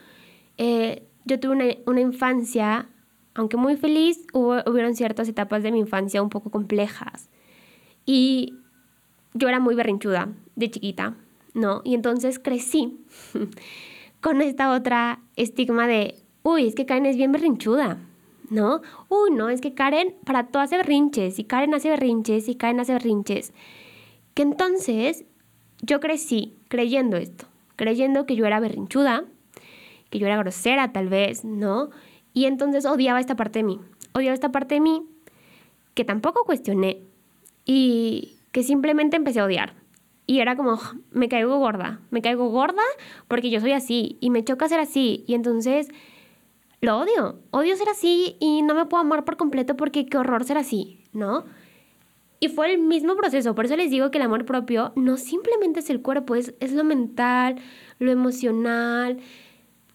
Eh, 0.59 1.09
yo 1.25 1.40
tuve 1.40 1.83
una, 1.87 2.00
infancia, 2.00 2.88
aunque 3.37 3.59
muy 3.59 3.76
feliz, 3.76 4.26
hubo, 4.33 4.57
hubieron 4.66 4.95
ciertas 4.95 5.28
etapas 5.28 5.62
de 5.62 5.71
mi 5.71 5.78
infancia 5.78 6.23
un 6.23 6.31
poco 6.31 6.50
complejas. 6.50 7.28
Y 8.07 8.55
yo 9.35 9.49
era 9.49 9.61
muy 9.61 9.75
berrinchuda 9.75 10.31
de 10.55 10.71
chiquita, 10.71 11.14
¿no? 11.52 11.83
Y 11.85 11.95
entonces 11.95 12.38
crecí 12.38 12.99
con 14.23 14.40
esta 14.40 14.73
otra 14.73 15.21
estigma 15.37 15.87
de, 15.87 16.14
uy, 16.43 16.66
es 16.66 16.75
que 16.75 16.87
Karen 16.87 17.05
es 17.05 17.16
bien 17.16 17.31
berrinchuda, 17.31 17.99
¿no? 18.49 18.81
Uy, 19.11 19.31
no, 19.33 19.50
es 19.50 19.61
que 19.61 19.75
Karen 19.75 20.14
para 20.25 20.47
todo 20.47 20.62
hace 20.62 20.78
berrinches, 20.78 21.38
y 21.38 21.45
Karen 21.45 21.75
hace 21.75 21.90
berrinches, 21.90 22.49
y 22.49 22.55
Karen 22.55 22.81
hace 22.81 22.95
berrinches. 22.95 23.52
Que 24.33 24.43
entonces 24.43 25.26
yo 25.83 26.00
crecí 26.00 26.57
creyendo 26.69 27.19
esto, 27.19 27.45
creyendo 27.76 28.25
que 28.25 28.35
yo 28.35 28.47
era 28.47 28.61
berrinchuda, 28.61 29.25
que 30.09 30.19
yo 30.19 30.26
era 30.26 30.38
grosera 30.38 30.93
tal 30.93 31.09
vez, 31.11 31.45
¿no? 31.45 31.90
Y 32.37 32.45
entonces 32.45 32.85
odiaba 32.85 33.19
esta 33.19 33.35
parte 33.35 33.61
de 33.61 33.62
mí. 33.62 33.81
Odiaba 34.12 34.35
esta 34.35 34.52
parte 34.52 34.75
de 34.75 34.83
mí 34.83 35.07
que 35.95 36.05
tampoco 36.05 36.45
cuestioné 36.45 37.00
y 37.64 38.37
que 38.52 38.62
simplemente 38.62 39.16
empecé 39.16 39.40
a 39.40 39.47
odiar. 39.47 39.73
Y 40.26 40.40
era 40.40 40.55
como, 40.55 40.78
me 41.12 41.31
caigo 41.31 41.59
gorda, 41.59 42.02
me 42.11 42.21
caigo 42.21 42.50
gorda 42.50 42.83
porque 43.26 43.49
yo 43.49 43.59
soy 43.59 43.73
así 43.73 44.19
y 44.21 44.28
me 44.28 44.45
choca 44.45 44.69
ser 44.69 44.81
así. 44.81 45.25
Y 45.26 45.33
entonces 45.33 45.88
lo 46.83 46.99
odio, 46.99 47.38
odio 47.52 47.75
ser 47.75 47.88
así 47.88 48.37
y 48.38 48.61
no 48.61 48.75
me 48.75 48.85
puedo 48.85 49.00
amar 49.00 49.25
por 49.25 49.38
completo 49.38 49.75
porque 49.75 50.05
qué 50.05 50.19
horror 50.19 50.45
ser 50.45 50.59
así, 50.59 51.05
¿no? 51.14 51.47
Y 52.38 52.49
fue 52.49 52.71
el 52.71 52.78
mismo 52.78 53.16
proceso, 53.16 53.55
por 53.55 53.64
eso 53.64 53.76
les 53.76 53.90
digo 53.90 54.11
que 54.11 54.19
el 54.19 54.25
amor 54.25 54.45
propio 54.45 54.93
no 54.95 55.16
simplemente 55.16 55.81
es 55.81 55.88
el 55.88 56.02
cuerpo, 56.02 56.35
es, 56.35 56.52
es 56.61 56.73
lo 56.73 56.85
mental, 56.85 57.57
lo 57.99 58.11
emocional, 58.11 59.21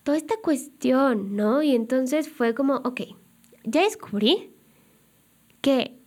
toda 0.04 0.18
esta 0.18 0.36
cuestión, 0.42 1.36
¿no? 1.36 1.62
Y 1.62 1.76
entonces 1.76 2.30
fue 2.30 2.54
como, 2.54 2.76
ok, 2.78 3.02
ya 3.64 3.84
descubrí 3.84 4.52
que 5.62 5.98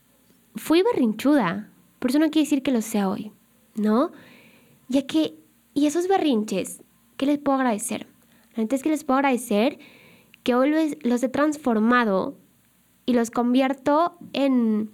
fui 0.56 0.82
berrinchuda, 0.82 1.70
por 1.98 2.10
eso 2.10 2.18
no 2.18 2.30
quiere 2.30 2.46
decir 2.46 2.62
que 2.62 2.72
lo 2.72 2.82
sea 2.82 3.08
hoy, 3.08 3.32
¿no? 3.74 4.12
Ya 4.88 5.06
que, 5.06 5.34
y 5.74 5.86
esos 5.86 6.08
berrinches, 6.08 6.82
¿qué 7.16 7.26
les 7.26 7.38
puedo 7.38 7.58
agradecer? 7.58 8.06
La 8.56 8.64
es 8.64 8.82
que 8.82 8.88
les 8.88 9.04
puedo 9.04 9.18
agradecer 9.18 9.78
que 10.42 10.54
hoy 10.54 10.96
los 11.02 11.22
he 11.22 11.28
transformado 11.28 12.36
y 13.06 13.14
los 13.14 13.30
convierto 13.30 14.16
en, 14.32 14.90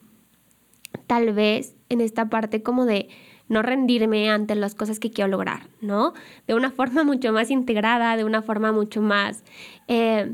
tal 1.06 1.32
vez, 1.32 1.76
en 1.88 2.00
esta 2.00 2.28
parte 2.30 2.62
como 2.62 2.86
de 2.86 3.08
no 3.50 3.62
rendirme 3.62 4.30
ante 4.30 4.54
las 4.54 4.76
cosas 4.76 5.00
que 5.00 5.10
quiero 5.10 5.28
lograr, 5.28 5.68
¿no? 5.80 6.14
De 6.46 6.54
una 6.54 6.70
forma 6.70 7.04
mucho 7.04 7.32
más 7.32 7.50
integrada, 7.50 8.16
de 8.16 8.24
una 8.24 8.40
forma 8.40 8.72
mucho 8.72 9.02
más 9.02 9.44
eh, 9.88 10.32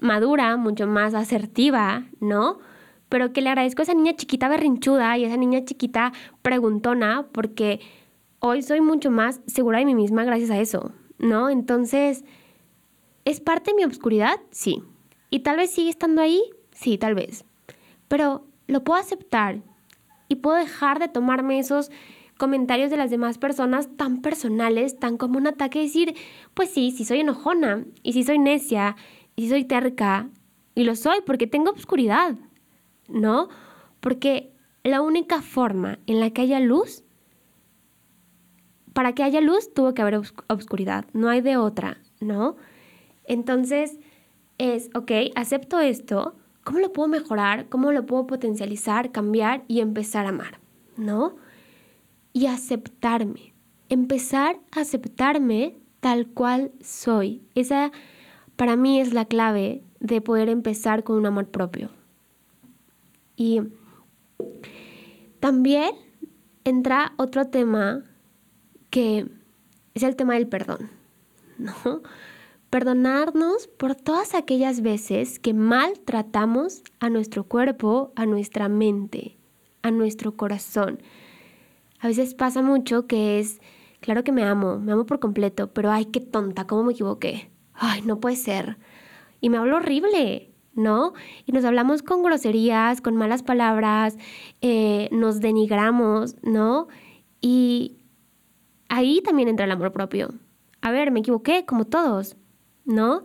madura, 0.00 0.56
mucho 0.56 0.86
más 0.86 1.12
asertiva, 1.12 2.04
¿no? 2.20 2.60
Pero 3.08 3.32
que 3.32 3.42
le 3.42 3.50
agradezco 3.50 3.82
a 3.82 3.84
esa 3.84 3.94
niña 3.94 4.14
chiquita 4.14 4.48
berrinchuda 4.48 5.18
y 5.18 5.24
a 5.24 5.26
esa 5.26 5.36
niña 5.36 5.64
chiquita 5.64 6.12
preguntona, 6.40 7.26
porque 7.32 7.80
hoy 8.38 8.62
soy 8.62 8.80
mucho 8.80 9.10
más 9.10 9.40
segura 9.46 9.80
de 9.80 9.84
mí 9.84 9.96
misma 9.96 10.24
gracias 10.24 10.50
a 10.50 10.60
eso, 10.60 10.92
¿no? 11.18 11.50
Entonces, 11.50 12.24
¿es 13.24 13.40
parte 13.40 13.72
de 13.72 13.76
mi 13.76 13.84
obscuridad? 13.84 14.40
Sí. 14.52 14.82
¿Y 15.30 15.40
tal 15.40 15.56
vez 15.56 15.72
sigue 15.72 15.90
estando 15.90 16.22
ahí? 16.22 16.40
Sí, 16.70 16.96
tal 16.96 17.16
vez. 17.16 17.44
Pero 18.06 18.46
lo 18.68 18.84
puedo 18.84 19.00
aceptar 19.00 19.58
y 20.28 20.36
puedo 20.36 20.56
dejar 20.56 21.00
de 21.00 21.08
tomarme 21.08 21.58
esos 21.58 21.90
comentarios 22.38 22.90
de 22.90 22.96
las 22.96 23.10
demás 23.10 23.38
personas 23.38 23.88
tan 23.96 24.20
personales, 24.20 24.98
tan 24.98 25.16
como 25.16 25.38
un 25.38 25.46
ataque, 25.46 25.80
decir, 25.80 26.14
pues 26.54 26.70
sí, 26.70 26.90
si 26.90 27.04
soy 27.04 27.20
enojona, 27.20 27.84
y 28.02 28.12
si 28.12 28.24
soy 28.24 28.38
necia, 28.38 28.96
y 29.36 29.42
si 29.42 29.48
soy 29.50 29.64
terca, 29.64 30.28
y 30.74 30.84
lo 30.84 30.96
soy 30.96 31.18
porque 31.24 31.46
tengo 31.46 31.70
obscuridad, 31.70 32.36
¿no? 33.08 33.48
Porque 34.00 34.52
la 34.82 35.00
única 35.00 35.42
forma 35.42 35.98
en 36.06 36.20
la 36.20 36.30
que 36.30 36.42
haya 36.42 36.60
luz, 36.60 37.04
para 38.92 39.14
que 39.14 39.22
haya 39.22 39.40
luz 39.40 39.72
tuvo 39.72 39.94
que 39.94 40.02
haber 40.02 40.20
obscuridad, 40.48 41.06
no 41.12 41.28
hay 41.28 41.40
de 41.40 41.56
otra, 41.56 41.98
¿no? 42.20 42.56
Entonces 43.24 43.98
es, 44.58 44.90
ok, 44.94 45.10
acepto 45.34 45.80
esto, 45.80 46.34
¿cómo 46.64 46.80
lo 46.80 46.92
puedo 46.92 47.08
mejorar? 47.08 47.68
¿Cómo 47.68 47.92
lo 47.92 48.06
puedo 48.06 48.26
potencializar, 48.26 49.12
cambiar 49.12 49.64
y 49.68 49.80
empezar 49.80 50.26
a 50.26 50.30
amar? 50.30 50.58
¿No? 50.96 51.36
Y 52.32 52.46
aceptarme. 52.46 53.54
Empezar 53.88 54.58
a 54.70 54.80
aceptarme 54.80 55.76
tal 56.00 56.26
cual 56.26 56.72
soy. 56.80 57.42
Esa 57.54 57.92
para 58.56 58.76
mí 58.76 59.00
es 59.00 59.12
la 59.12 59.24
clave 59.24 59.82
de 60.00 60.20
poder 60.20 60.48
empezar 60.48 61.04
con 61.04 61.16
un 61.16 61.26
amor 61.26 61.48
propio. 61.48 61.90
Y 63.36 63.60
también 65.40 65.90
entra 66.64 67.12
otro 67.16 67.48
tema 67.48 68.04
que 68.90 69.26
es 69.94 70.02
el 70.02 70.16
tema 70.16 70.34
del 70.34 70.46
perdón, 70.46 70.90
¿no? 71.58 72.02
Perdonarnos 72.70 73.66
por 73.66 73.94
todas 73.94 74.34
aquellas 74.34 74.80
veces 74.80 75.38
que 75.38 75.52
maltratamos 75.52 76.82
a 77.00 77.10
nuestro 77.10 77.44
cuerpo, 77.44 78.12
a 78.16 78.24
nuestra 78.24 78.68
mente, 78.68 79.36
a 79.82 79.90
nuestro 79.90 80.36
corazón. 80.36 81.00
A 82.02 82.08
veces 82.08 82.34
pasa 82.34 82.62
mucho 82.62 83.06
que 83.06 83.38
es, 83.38 83.60
claro 84.00 84.24
que 84.24 84.32
me 84.32 84.42
amo, 84.42 84.80
me 84.80 84.90
amo 84.90 85.06
por 85.06 85.20
completo, 85.20 85.72
pero 85.72 85.92
ay, 85.92 86.06
qué 86.06 86.18
tonta, 86.18 86.66
¿cómo 86.66 86.82
me 86.82 86.94
equivoqué? 86.94 87.52
Ay, 87.74 88.02
no 88.02 88.18
puede 88.18 88.34
ser. 88.34 88.76
Y 89.40 89.50
me 89.50 89.58
hablo 89.58 89.76
horrible, 89.76 90.52
¿no? 90.74 91.12
Y 91.46 91.52
nos 91.52 91.64
hablamos 91.64 92.02
con 92.02 92.24
groserías, 92.24 93.00
con 93.00 93.14
malas 93.14 93.44
palabras, 93.44 94.18
eh, 94.62 95.08
nos 95.12 95.38
denigramos, 95.38 96.34
¿no? 96.42 96.88
Y 97.40 97.98
ahí 98.88 99.20
también 99.20 99.46
entra 99.46 99.66
el 99.66 99.70
amor 99.70 99.92
propio. 99.92 100.34
A 100.80 100.90
ver, 100.90 101.12
me 101.12 101.20
equivoqué, 101.20 101.64
como 101.66 101.84
todos, 101.84 102.36
¿no? 102.84 103.22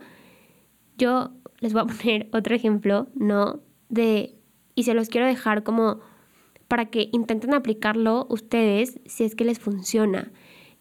Yo 0.96 1.32
les 1.58 1.72
voy 1.72 1.82
a 1.82 1.86
poner 1.96 2.28
otro 2.32 2.54
ejemplo, 2.54 3.08
¿no? 3.16 3.58
De, 3.88 4.38
y 4.76 4.84
se 4.84 4.94
los 4.94 5.08
quiero 5.08 5.26
dejar 5.26 5.64
como 5.64 5.98
para 6.68 6.86
que 6.86 7.08
intenten 7.12 7.54
aplicarlo 7.54 8.26
ustedes 8.28 9.00
si 9.06 9.24
es 9.24 9.34
que 9.34 9.44
les 9.44 9.58
funciona. 9.58 10.30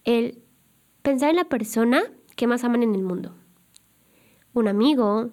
El 0.04 0.44
pensar 1.02 1.30
en 1.30 1.38
la 1.38 1.46
persona 1.46 2.04
que 2.36 2.48
más 2.48 2.64
aman 2.64 2.84
en 2.84 2.94
el 2.94 3.04
mundo. 3.04 3.36
Un 4.54 4.68
amigo, 4.68 5.32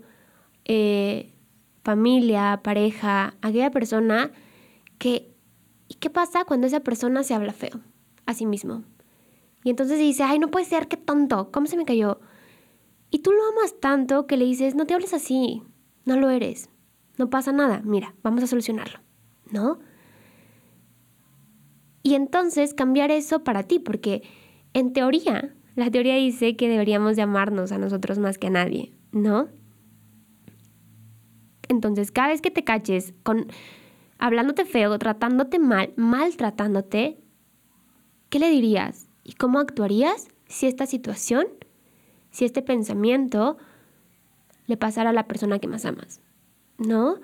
eh, 0.64 1.34
familia, 1.82 2.60
pareja, 2.62 3.34
aquella 3.42 3.70
persona 3.70 4.30
que... 4.98 5.34
¿Y 5.86 5.94
qué 5.94 6.08
pasa 6.08 6.44
cuando 6.44 6.66
esa 6.66 6.80
persona 6.80 7.22
se 7.24 7.34
habla 7.34 7.52
feo 7.52 7.80
a 8.24 8.32
sí 8.32 8.46
mismo? 8.46 8.84
Y 9.64 9.70
entonces 9.70 9.98
dice, 9.98 10.22
ay, 10.22 10.38
no 10.38 10.50
puede 10.50 10.64
ser, 10.64 10.88
qué 10.88 10.96
tonto, 10.96 11.50
¿cómo 11.50 11.66
se 11.66 11.76
me 11.76 11.84
cayó? 11.84 12.20
Y 13.10 13.18
tú 13.20 13.32
lo 13.32 13.44
amas 13.48 13.78
tanto 13.80 14.26
que 14.26 14.36
le 14.36 14.44
dices, 14.44 14.74
no 14.74 14.86
te 14.86 14.94
hables 14.94 15.14
así, 15.14 15.62
no 16.04 16.16
lo 16.16 16.30
eres, 16.30 16.70
no 17.16 17.30
pasa 17.30 17.52
nada, 17.52 17.80
mira, 17.84 18.14
vamos 18.22 18.42
a 18.42 18.46
solucionarlo, 18.46 19.00
¿no? 19.50 19.78
Y 22.04 22.14
entonces 22.14 22.74
cambiar 22.74 23.10
eso 23.10 23.42
para 23.42 23.62
ti, 23.62 23.78
porque 23.80 24.22
en 24.74 24.92
teoría, 24.92 25.54
la 25.74 25.90
teoría 25.90 26.16
dice 26.16 26.54
que 26.54 26.68
deberíamos 26.68 27.16
llamarnos 27.16 27.72
a 27.72 27.78
nosotros 27.78 28.18
más 28.18 28.36
que 28.36 28.48
a 28.48 28.50
nadie, 28.50 28.92
¿no? 29.10 29.48
Entonces, 31.66 32.12
cada 32.12 32.28
vez 32.28 32.42
que 32.42 32.50
te 32.50 32.62
caches 32.62 33.14
con 33.22 33.46
hablándote 34.18 34.66
feo, 34.66 34.98
tratándote 34.98 35.58
mal, 35.58 35.94
maltratándote, 35.96 37.18
¿qué 38.28 38.38
le 38.38 38.50
dirías? 38.50 39.08
¿Y 39.24 39.32
cómo 39.32 39.58
actuarías 39.58 40.28
si 40.46 40.66
esta 40.66 40.84
situación, 40.84 41.46
si 42.30 42.44
este 42.44 42.60
pensamiento 42.60 43.56
le 44.66 44.76
pasara 44.76 45.08
a 45.08 45.14
la 45.14 45.26
persona 45.26 45.58
que 45.58 45.68
más 45.68 45.86
amas? 45.86 46.20
¿No? 46.76 47.18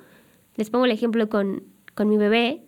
Les 0.57 0.71
pongo 0.71 0.87
el 0.87 0.91
ejemplo 0.91 1.29
con, 1.29 1.65
con 1.95 2.09
mi 2.09 2.17
bebé, 2.17 2.65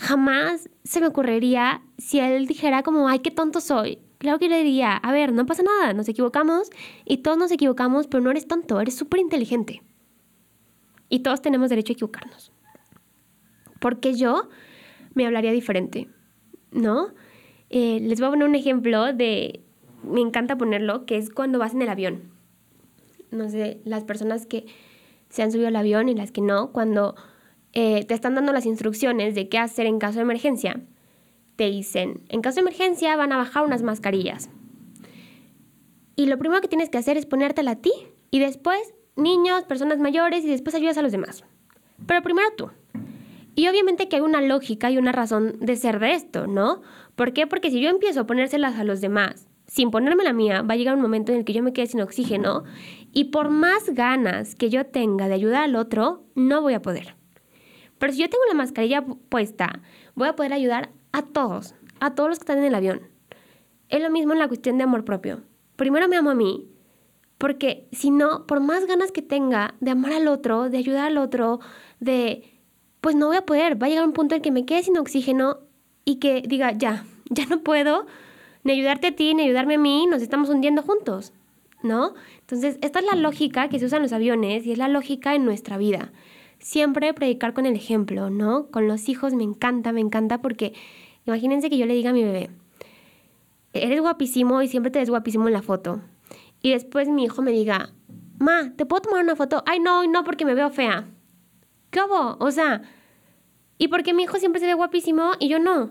jamás 0.00 0.70
se 0.82 1.00
me 1.00 1.06
ocurriría 1.06 1.82
si 1.98 2.20
él 2.20 2.46
dijera 2.46 2.82
como, 2.82 3.06
ay, 3.06 3.18
qué 3.18 3.30
tonto 3.30 3.60
soy. 3.60 3.98
Claro 4.16 4.38
que 4.38 4.48
le 4.48 4.58
diría, 4.64 4.96
a 4.96 5.12
ver, 5.12 5.32
no 5.32 5.44
pasa 5.44 5.62
nada, 5.62 5.92
nos 5.92 6.08
equivocamos 6.08 6.70
y 7.04 7.18
todos 7.18 7.36
nos 7.36 7.50
equivocamos, 7.52 8.06
pero 8.06 8.22
no 8.22 8.30
eres 8.30 8.48
tonto, 8.48 8.80
eres 8.80 8.96
súper 8.96 9.20
inteligente. 9.20 9.82
Y 11.10 11.20
todos 11.20 11.42
tenemos 11.42 11.68
derecho 11.68 11.92
a 11.92 11.94
equivocarnos. 11.94 12.50
Porque 13.78 14.14
yo 14.14 14.48
me 15.14 15.26
hablaría 15.26 15.52
diferente, 15.52 16.08
¿no? 16.70 17.08
Eh, 17.68 18.00
les 18.00 18.20
voy 18.20 18.28
a 18.28 18.30
poner 18.30 18.48
un 18.48 18.54
ejemplo 18.54 19.12
de, 19.12 19.62
me 20.02 20.20
encanta 20.20 20.56
ponerlo, 20.56 21.04
que 21.04 21.18
es 21.18 21.28
cuando 21.30 21.58
vas 21.58 21.74
en 21.74 21.82
el 21.82 21.90
avión. 21.90 22.32
No 23.30 23.50
sé, 23.50 23.80
las 23.84 24.04
personas 24.04 24.46
que 24.46 24.66
se 25.28 25.42
han 25.42 25.52
subido 25.52 25.68
al 25.68 25.76
avión 25.76 26.08
y 26.08 26.14
las 26.14 26.32
que 26.32 26.40
no, 26.40 26.72
cuando 26.72 27.16
eh, 27.72 28.04
te 28.04 28.14
están 28.14 28.34
dando 28.34 28.52
las 28.52 28.66
instrucciones 28.66 29.34
de 29.34 29.48
qué 29.48 29.58
hacer 29.58 29.86
en 29.86 29.98
caso 29.98 30.16
de 30.16 30.22
emergencia. 30.22 30.80
Te 31.56 31.66
dicen, 31.66 32.22
en 32.28 32.40
caso 32.40 32.56
de 32.56 32.62
emergencia 32.62 33.16
van 33.16 33.32
a 33.32 33.36
bajar 33.36 33.64
unas 33.64 33.82
mascarillas. 33.82 34.50
Y 36.16 36.26
lo 36.26 36.38
primero 36.38 36.60
que 36.60 36.68
tienes 36.68 36.90
que 36.90 36.98
hacer 36.98 37.16
es 37.16 37.26
ponértela 37.26 37.72
a 37.72 37.76
ti 37.76 37.92
y 38.30 38.40
después 38.40 38.94
niños, 39.16 39.64
personas 39.64 39.98
mayores 39.98 40.44
y 40.44 40.48
después 40.48 40.74
ayudas 40.74 40.98
a 40.98 41.02
los 41.02 41.12
demás. 41.12 41.44
Pero 42.06 42.22
primero 42.22 42.48
tú. 42.56 42.70
Y 43.54 43.68
obviamente 43.68 44.08
que 44.08 44.16
hay 44.16 44.22
una 44.22 44.40
lógica 44.40 44.90
y 44.90 44.98
una 44.98 45.12
razón 45.12 45.56
de 45.60 45.76
ser 45.76 45.98
de 45.98 46.12
esto, 46.12 46.46
¿no? 46.46 46.82
¿Por 47.14 47.32
qué? 47.32 47.46
Porque 47.46 47.70
si 47.70 47.80
yo 47.80 47.90
empiezo 47.90 48.20
a 48.20 48.26
ponérselas 48.26 48.78
a 48.78 48.84
los 48.84 49.00
demás 49.00 49.48
sin 49.66 49.90
ponerme 49.90 50.24
la 50.24 50.32
mía, 50.32 50.62
va 50.62 50.74
a 50.74 50.76
llegar 50.76 50.96
un 50.96 51.02
momento 51.02 51.32
en 51.32 51.38
el 51.38 51.44
que 51.44 51.52
yo 51.52 51.62
me 51.62 51.72
quede 51.72 51.86
sin 51.86 52.00
oxígeno 52.00 52.64
y 53.12 53.26
por 53.26 53.50
más 53.50 53.90
ganas 53.90 54.54
que 54.54 54.68
yo 54.68 54.86
tenga 54.86 55.28
de 55.28 55.34
ayudar 55.34 55.62
al 55.62 55.76
otro, 55.76 56.24
no 56.34 56.62
voy 56.62 56.74
a 56.74 56.82
poder. 56.82 57.19
Pero 58.00 58.14
si 58.14 58.20
yo 58.20 58.30
tengo 58.30 58.42
la 58.48 58.54
mascarilla 58.54 59.04
puesta, 59.28 59.82
voy 60.14 60.26
a 60.26 60.34
poder 60.34 60.54
ayudar 60.54 60.88
a 61.12 61.20
todos, 61.20 61.74
a 62.00 62.14
todos 62.14 62.30
los 62.30 62.38
que 62.38 62.44
están 62.44 62.58
en 62.58 62.64
el 62.64 62.74
avión. 62.74 63.02
Es 63.90 64.00
lo 64.02 64.10
mismo 64.10 64.32
en 64.32 64.38
la 64.38 64.48
cuestión 64.48 64.78
de 64.78 64.84
amor 64.84 65.04
propio. 65.04 65.42
Primero 65.76 66.08
me 66.08 66.16
amo 66.16 66.30
a 66.30 66.34
mí 66.34 66.66
Porque 67.36 67.88
si 67.92 68.10
no, 68.10 68.46
por 68.46 68.60
más 68.60 68.86
ganas 68.86 69.12
que 69.12 69.20
tenga 69.20 69.74
de 69.80 69.90
amar 69.90 70.14
al 70.14 70.28
otro, 70.28 70.70
de 70.70 70.78
ayudar 70.78 71.08
al 71.08 71.18
otro, 71.18 71.60
de, 72.00 72.58
pues 73.02 73.16
no 73.16 73.26
voy 73.26 73.36
a 73.36 73.44
poder, 73.44 73.80
va 73.80 73.86
a 73.86 73.90
llegar 73.90 74.06
un 74.06 74.14
punto 74.14 74.34
en 74.34 74.42
que 74.42 74.50
me 74.50 74.64
quede 74.64 74.82
sin 74.82 74.96
oxígeno 74.96 75.58
y 76.06 76.16
que 76.16 76.42
diga, 76.46 76.72
ya, 76.72 77.04
ya 77.30 77.44
no 77.46 77.60
puedo 77.60 78.06
ni 78.64 78.72
ayudarte 78.72 79.08
a 79.08 79.16
ti, 79.16 79.34
ni 79.34 79.42
ayudarme 79.42 79.74
a 79.74 79.78
mí, 79.78 80.06
nos 80.06 80.22
estamos 80.22 80.48
hundiendo 80.48 80.82
juntos, 80.82 81.34
¿no? 81.82 82.14
Entonces, 82.40 82.78
esta 82.80 83.00
es 83.00 83.04
la 83.04 83.14
lógica 83.14 83.68
que 83.68 83.78
se 83.78 83.84
usa 83.84 83.96
en 83.96 84.04
los 84.04 84.12
aviones 84.14 84.64
y 84.64 84.72
es 84.72 84.78
la 84.78 84.88
lógica 84.88 85.34
en 85.34 85.44
nuestra 85.44 85.76
vida. 85.76 86.12
Siempre 86.60 87.12
predicar 87.14 87.52
con 87.52 87.66
el 87.66 87.74
ejemplo, 87.74 88.30
¿no? 88.30 88.68
Con 88.70 88.86
los 88.86 89.08
hijos 89.08 89.34
me 89.34 89.42
encanta, 89.42 89.92
me 89.92 90.00
encanta 90.00 90.40
porque 90.40 90.74
imagínense 91.26 91.68
que 91.68 91.78
yo 91.78 91.86
le 91.86 91.94
diga 91.94 92.10
a 92.10 92.12
mi 92.12 92.22
bebé, 92.22 92.50
eres 93.72 94.00
guapísimo 94.00 94.62
y 94.62 94.68
siempre 94.68 94.90
te 94.90 94.98
ves 94.98 95.10
guapísimo 95.10 95.46
en 95.48 95.54
la 95.54 95.62
foto 95.62 96.00
y 96.62 96.72
después 96.72 97.08
mi 97.08 97.24
hijo 97.24 97.42
me 97.42 97.52
diga, 97.52 97.90
ma, 98.38 98.72
¿te 98.76 98.86
puedo 98.86 99.02
tomar 99.02 99.22
una 99.22 99.36
foto? 99.36 99.62
Ay, 99.66 99.80
no, 99.80 100.06
no, 100.06 100.24
porque 100.24 100.44
me 100.44 100.54
veo 100.54 100.70
fea. 100.70 101.08
¿Qué 101.90 102.00
hago? 102.00 102.36
O 102.38 102.50
sea, 102.50 102.82
¿y 103.78 103.88
porque 103.88 104.14
mi 104.14 104.24
hijo 104.24 104.38
siempre 104.38 104.60
se 104.60 104.66
ve 104.66 104.74
guapísimo 104.74 105.32
y 105.38 105.48
yo 105.48 105.58
no? 105.58 105.90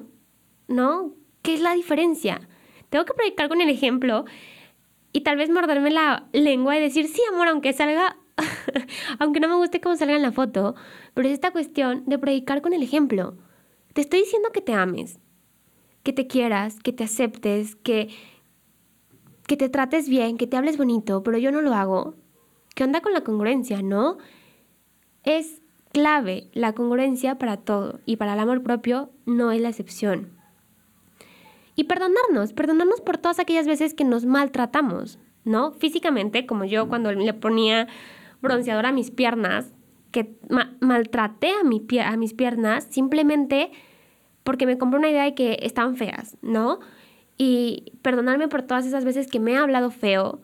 ¿No? 0.67 1.13
¿Qué 1.41 1.53
es 1.53 1.61
la 1.61 1.73
diferencia? 1.73 2.47
Tengo 2.89 3.05
que 3.05 3.13
predicar 3.13 3.49
con 3.49 3.61
el 3.61 3.69
ejemplo 3.69 4.25
y 5.11 5.21
tal 5.21 5.37
vez 5.37 5.49
morderme 5.49 5.91
la 5.91 6.27
lengua 6.31 6.77
y 6.77 6.81
decir, 6.81 7.07
sí, 7.07 7.21
amor, 7.31 7.47
aunque 7.47 7.73
salga, 7.73 8.17
aunque 9.19 9.39
no 9.39 9.47
me 9.47 9.55
guste 9.55 9.81
cómo 9.81 9.95
salga 9.95 10.15
en 10.15 10.21
la 10.21 10.31
foto, 10.31 10.75
pero 11.13 11.27
es 11.27 11.33
esta 11.33 11.51
cuestión 11.51 12.03
de 12.05 12.19
predicar 12.19 12.61
con 12.61 12.73
el 12.73 12.83
ejemplo. 12.83 13.37
Te 13.93 14.01
estoy 14.01 14.21
diciendo 14.21 14.49
que 14.53 14.61
te 14.61 14.73
ames, 14.73 15.19
que 16.03 16.13
te 16.13 16.27
quieras, 16.27 16.79
que 16.79 16.93
te 16.93 17.03
aceptes, 17.03 17.75
que, 17.75 18.09
que 19.47 19.57
te 19.57 19.69
trates 19.69 20.09
bien, 20.09 20.37
que 20.37 20.47
te 20.47 20.57
hables 20.57 20.77
bonito, 20.77 21.23
pero 21.23 21.37
yo 21.37 21.51
no 21.51 21.61
lo 21.61 21.73
hago. 21.73 22.15
¿Qué 22.75 22.83
onda 22.83 23.01
con 23.01 23.13
la 23.13 23.23
congruencia, 23.23 23.81
no? 23.81 24.17
Es 25.23 25.61
clave 25.91 26.49
la 26.53 26.73
congruencia 26.73 27.37
para 27.37 27.57
todo 27.57 27.99
y 28.05 28.17
para 28.17 28.33
el 28.33 28.39
amor 28.39 28.63
propio 28.63 29.09
no 29.25 29.51
es 29.51 29.61
la 29.61 29.69
excepción. 29.69 30.37
Y 31.75 31.85
perdonarnos, 31.85 32.53
perdonarnos 32.53 33.01
por 33.01 33.17
todas 33.17 33.39
aquellas 33.39 33.65
veces 33.65 33.93
que 33.93 34.03
nos 34.03 34.25
maltratamos, 34.25 35.17
¿no? 35.45 35.71
Físicamente, 35.71 36.45
como 36.45 36.65
yo 36.65 36.89
cuando 36.89 37.11
le 37.11 37.33
ponía 37.33 37.87
bronceador 38.41 38.85
a 38.85 38.91
mis 38.91 39.11
piernas, 39.11 39.73
que 40.11 40.37
maltraté 40.79 41.51
a, 41.51 41.63
mi 41.63 41.85
a 41.99 42.17
mis 42.17 42.33
piernas 42.33 42.87
simplemente 42.89 43.71
porque 44.43 44.65
me 44.65 44.77
compré 44.77 44.99
una 44.99 45.09
idea 45.09 45.23
de 45.23 45.35
que 45.35 45.59
estaban 45.61 45.95
feas, 45.95 46.37
¿no? 46.41 46.79
y 47.39 47.93
perdonarme 48.01 48.49
por 48.49 48.63
todas 48.63 48.85
esas 48.85 49.05
veces 49.05 49.27
que 49.27 49.39
me 49.39 49.53
he 49.53 49.57
hablado 49.57 49.89
feo 49.89 50.41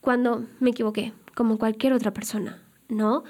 cuando 0.00 0.46
me 0.58 0.70
equivoqué, 0.70 1.14
como 1.34 1.58
cualquier 1.58 1.92
otra 1.92 2.12
persona, 2.12 2.60
¿no? 2.88 3.22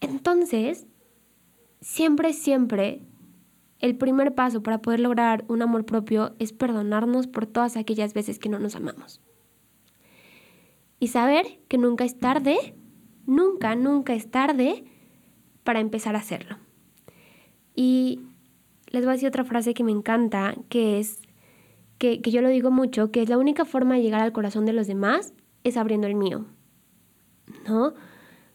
Entonces, 0.00 0.88
siempre, 1.80 2.32
siempre, 2.32 3.06
el 3.78 3.96
primer 3.96 4.34
paso 4.34 4.64
para 4.64 4.82
poder 4.82 4.98
lograr 4.98 5.44
un 5.46 5.62
amor 5.62 5.86
propio 5.86 6.34
es 6.40 6.52
perdonarnos 6.52 7.28
por 7.28 7.46
todas 7.46 7.76
aquellas 7.76 8.14
veces 8.14 8.40
que 8.40 8.48
no 8.48 8.58
nos 8.58 8.74
amamos. 8.74 9.20
Y 11.02 11.08
saber 11.08 11.58
que 11.66 11.78
nunca 11.78 12.04
es 12.04 12.16
tarde, 12.20 12.76
nunca, 13.26 13.74
nunca 13.74 14.14
es 14.14 14.30
tarde 14.30 14.84
para 15.64 15.80
empezar 15.80 16.14
a 16.14 16.20
hacerlo. 16.20 16.58
Y 17.74 18.20
les 18.86 19.02
voy 19.02 19.10
a 19.10 19.12
decir 19.14 19.26
otra 19.26 19.42
frase 19.42 19.74
que 19.74 19.82
me 19.82 19.90
encanta, 19.90 20.54
que 20.68 21.00
es, 21.00 21.20
que, 21.98 22.22
que 22.22 22.30
yo 22.30 22.40
lo 22.40 22.50
digo 22.50 22.70
mucho, 22.70 23.10
que 23.10 23.20
es 23.20 23.28
la 23.28 23.36
única 23.36 23.64
forma 23.64 23.96
de 23.96 24.02
llegar 24.02 24.20
al 24.20 24.30
corazón 24.30 24.64
de 24.64 24.74
los 24.74 24.86
demás 24.86 25.34
es 25.64 25.76
abriendo 25.76 26.06
el 26.06 26.14
mío, 26.14 26.46
¿no? 27.66 27.94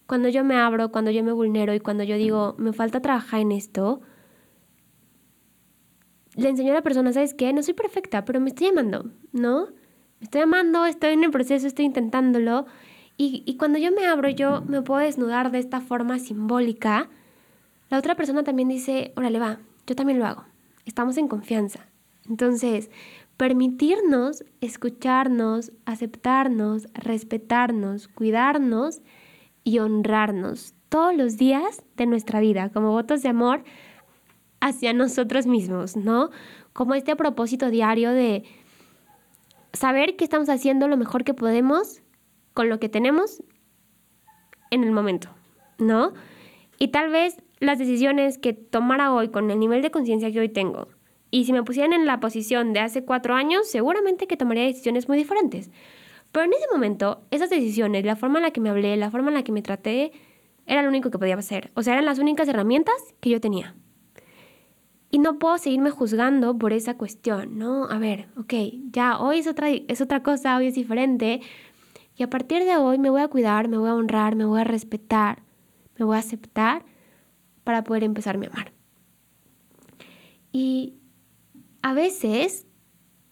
Cuando 0.06 0.30
yo 0.30 0.46
me 0.46 0.55
abro, 0.55 0.90
cuando 0.90 1.12
yo 1.12 1.25
me 1.25 1.33
vulnero 1.33 1.74
y 1.74 1.81
cuando 1.81 2.05
yo 2.05 2.16
digo, 2.16 2.55
me 2.57 2.72
falta 2.72 3.01
trabajar 3.01 3.42
en 3.42 3.51
esto, 3.51 4.00
le 6.38 6.48
enseño 6.48 6.72
a 6.72 6.75
la 6.75 6.81
persona, 6.81 7.12
¿sabes 7.12 7.33
qué? 7.33 7.51
No 7.51 7.62
soy 7.62 7.74
perfecta, 7.74 8.24
pero 8.24 8.40
me 8.40 8.51
estoy 8.51 8.68
amando, 8.68 9.12
¿no? 9.33 9.68
Estoy 10.22 10.42
amando, 10.42 10.86
estoy 10.86 11.14
en 11.14 11.24
el 11.24 11.32
proceso, 11.32 11.68
estoy 11.68 11.86
intentándolo. 11.86 12.66
Y, 13.18 13.44
y 13.46 13.58
cuando 13.58 13.80
yo 13.80 13.92
me 13.92 14.06
abro, 14.06 14.30
yo 14.30 14.62
me 14.62 14.82
puedo 14.82 15.01
desnudar 15.01 15.51
de 15.51 15.60
esta 15.60 15.82
forma 15.82 16.20
simbólica. 16.20 17.10
La 17.90 17.98
otra 17.98 18.16
persona 18.16 18.44
también 18.44 18.70
dice, 18.70 19.14
órale, 19.16 19.40
va, 19.40 19.60
yo 19.86 19.96
también 19.96 20.20
lo 20.20 20.25
hago. 20.25 20.46
Estamos 20.86 21.18
en 21.18 21.27
confianza. 21.27 21.88
Entonces, 22.30 22.90
permitirnos 23.38 24.44
escucharnos, 24.62 25.72
aceptarnos, 25.86 26.88
respetarnos, 26.94 28.08
cuidarnos 28.08 29.01
y 29.64 29.80
honrarnos 29.80 30.74
todos 30.90 31.16
los 31.16 31.38
días 31.38 31.84
de 31.96 32.06
nuestra 32.06 32.40
vida 32.40 32.70
como 32.70 32.92
votos 32.92 33.22
de 33.22 33.30
amor 33.30 33.64
hacia 34.60 34.94
nosotros 34.94 35.46
mismos, 35.46 35.96
¿no? 35.96 36.32
Como 36.74 36.96
este 36.96 37.16
propósito 37.16 37.70
diario 37.70 38.12
de 38.12 38.44
saber 39.77 40.16
que 40.16 40.24
estamos 40.24 40.50
haciendo 40.50 40.87
lo 40.87 40.98
mejor 40.98 41.24
que 41.24 41.33
podemos 41.33 42.01
con 42.53 42.70
lo 42.70 42.79
que 42.79 42.90
tenemos 42.90 43.44
en 44.72 44.83
el 44.83 44.92
momento, 44.92 45.29
¿no? 45.77 46.13
Y 46.79 46.90
tal 46.90 47.09
vez 47.09 47.37
las 47.59 47.79
decisiones 47.79 48.37
que 48.37 48.53
tomara 48.53 49.13
hoy 49.13 49.29
con 49.29 49.50
el 49.50 49.59
nivel 49.59 49.81
de 49.81 49.92
conciencia 49.92 50.31
que 50.31 50.40
hoy 50.40 50.50
tengo, 50.50 50.87
y 51.29 51.46
si 51.46 51.53
me 51.53 51.63
pusieran 51.63 51.94
en 51.94 52.05
la 52.05 52.20
posición 52.20 52.74
de 52.74 52.79
hace 52.79 53.03
cuatro 53.03 53.35
años, 53.35 53.70
seguramente 53.70 54.27
que 54.27 54.37
tomaría 54.37 54.63
decisiones 54.63 55.07
muy 55.07 55.18
diferentes. 55.18 55.70
Pero 56.31 56.46
en 56.46 56.53
ese 56.53 56.66
momento, 56.72 57.22
esas 57.31 57.50
decisiones, 57.50 58.05
la 58.05 58.16
forma 58.16 58.40
en 58.40 58.44
la 58.44 58.51
que 58.51 58.61
me 58.61 58.70
hablé, 58.70 58.96
la 58.98 59.11
forma 59.11 59.29
en 59.29 59.35
la 59.35 59.44
que 59.44 59.51
me 59.51 59.61
traté, 59.61 60.11
era 60.66 60.81
lo 60.81 60.90
único 60.90 61.11
que 61.11 61.20
podía 61.20 61.35
hacer. 61.35 61.72
O 61.74 61.83
sea, 61.83 61.94
eran 61.94 62.05
las 62.05 62.20
únicas 62.20 62.48
herramientas 62.48 62.96
que 63.20 63.29
yo 63.29 63.42
tenía. 63.42 63.75
Y 65.09 65.20
no 65.20 65.39
puedo 65.39 65.57
seguirme 65.57 65.89
juzgando 65.89 66.57
por 66.57 66.74
esa 66.74 66.98
cuestión, 66.98 67.57
¿no? 67.57 67.85
A 67.85 67.98
ver, 67.98 68.27
ok, 68.37 68.53
ya 68.91 69.20
hoy 69.20 69.39
es 69.39 69.48
otra, 69.48 69.70
es 69.70 70.01
otra 70.01 70.22
cosa, 70.22 70.57
hoy 70.57 70.67
es 70.67 70.75
diferente. 70.75 71.41
Y 72.15 72.24
a 72.24 72.29
partir 72.29 72.65
de 72.65 72.77
hoy 72.77 72.98
me 72.98 73.09
voy 73.09 73.22
a 73.22 73.27
cuidar, 73.27 73.67
me 73.70 73.77
voy 73.77 73.89
a 73.89 73.96
honrar, 73.96 74.35
me 74.35 74.46
voy 74.46 74.61
a 74.61 74.63
respetar, 74.65 75.43
me 75.98 76.05
voy 76.05 76.17
a 76.17 76.20
aceptar 76.20 76.83
para 77.63 77.83
poder 77.83 78.03
empezarme 78.03 78.48
a 78.48 78.50
amar. 78.50 78.74
Y 80.51 80.96
a 81.81 81.93
veces 81.93 82.65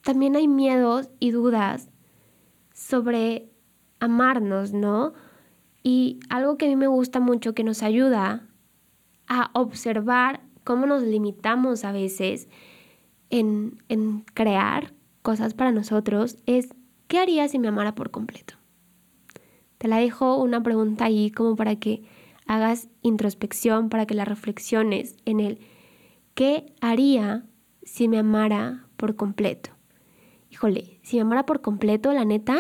también 0.02 0.36
hay 0.36 0.48
miedos 0.48 1.10
y 1.20 1.32
dudas 1.32 1.90
sobre 2.74 3.50
amarnos, 4.00 4.72
¿no? 4.72 5.14
Y 5.82 6.20
algo 6.30 6.58
que 6.58 6.66
a 6.66 6.70
mí 6.70 6.76
me 6.76 6.88
gusta 6.88 7.20
mucho 7.20 7.54
que 7.54 7.64
nos 7.64 7.82
ayuda 7.82 8.48
a 9.28 9.50
observar 9.54 10.45
cómo 10.66 10.86
nos 10.86 11.04
limitamos 11.04 11.86
a 11.86 11.94
veces 11.94 12.50
en, 13.30 13.82
en 13.88 14.26
crear 14.34 14.94
cosas 15.22 15.54
para 15.54 15.72
nosotros 15.72 16.38
es, 16.46 16.70
¿qué 17.08 17.20
haría 17.20 17.48
si 17.48 17.60
me 17.60 17.70
amara 17.70 17.96
por 17.96 18.12
completo? 18.12 18.56
Te 19.78 19.88
la 19.88 19.98
dejo 19.98 20.42
una 20.42 20.62
pregunta 20.62 21.06
ahí 21.06 21.32
como 21.32 21.56
para 21.56 21.78
que 21.78 22.04
hagas 22.48 22.90
introspección, 23.02 23.90
para 23.90 24.06
que 24.06 24.14
la 24.16 24.26
reflexiones 24.26 25.16
en 25.26 25.40
el 25.40 25.60
¿qué 26.34 26.74
haría 26.82 27.46
si 27.84 28.08
me 28.08 28.20
amara 28.20 28.88
por 28.98 29.16
completo? 29.16 29.72
Híjole, 30.52 31.00
si 31.02 31.18
me 31.18 31.22
amara 31.22 31.46
por 31.46 31.62
completo, 31.62 32.14
la 32.14 32.26
neta, 32.26 32.58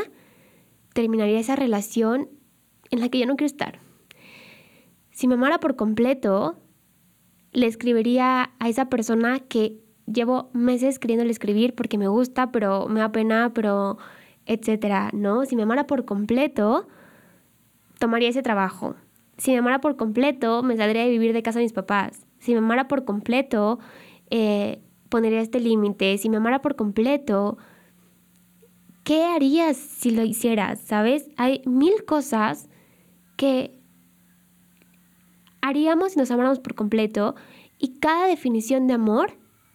terminaría 0.94 1.39
esa 1.39 1.56
relación 1.56 2.30
en 2.89 3.00
la 3.00 3.10
que 3.10 3.20
yo 3.20 3.26
no 3.26 3.36
quiero 3.36 3.48
estar. 3.48 3.80
Si 5.12 5.28
me 5.28 5.36
amara 5.36 5.60
por 5.60 5.76
completo, 5.76 6.58
le 7.56 7.68
escribiría 7.68 8.52
a 8.60 8.70
esa 8.70 8.89
persona 8.89 9.39
que 9.39 9.80
llevo 10.06 10.50
meses 10.54 11.00
queriéndole 11.00 11.32
escribir 11.32 11.74
porque 11.74 11.98
me 11.98 12.10
gusta, 12.10 12.52
pero 12.52 12.88
me 12.88 13.00
da 13.00 13.12
pena, 13.12 13.54
pero 13.56 13.98
etcétera, 14.46 15.10
¿no? 15.13 15.46
Si 15.46 15.56
me 15.56 15.63
amara 15.63 15.88
por 15.88 16.04
completo, 16.04 16.88
tomaría 17.98 18.30
ese 18.30 18.44
trabajo. 18.44 18.96
Si 19.38 19.52
me 19.52 19.58
amara 19.58 19.80
por 19.80 19.96
completo, 19.96 20.63
me 20.63 20.76
saldría 20.76 21.06
de 21.06 21.10
vivir 21.10 21.34
de 21.34 21.44
casa 21.44 21.60
de 21.60 21.65
mis 21.65 21.74
papás. 21.74 22.26
Si 22.39 22.52
me 22.52 22.60
amara 22.60 22.89
por 22.89 23.06
completo, 23.06 23.80
eh, 24.30 24.82
pondría 25.08 25.39
este 25.39 25.62
límite. 25.62 26.18
Si 26.18 26.30
me 26.30 26.38
amara 26.38 26.62
por 26.62 26.76
completo, 26.76 27.58
¿qué 29.06 29.24
harías 29.24 29.78
si 29.78 30.12
lo 30.12 30.24
hicieras? 30.24 30.82
¿Sabes? 30.82 31.30
Hay 31.38 31.62
mil 31.65 32.04
cosas 32.06 32.70
que 33.38 33.75
haríamos 35.65 36.12
si 36.12 36.19
nos 36.19 36.30
amáramos 36.30 36.60
por 36.60 36.75
completo 36.75 37.34
y 37.80 37.97
cada 37.99 38.28
definición 38.28 38.86
de 38.86 38.93
amor 38.93 39.34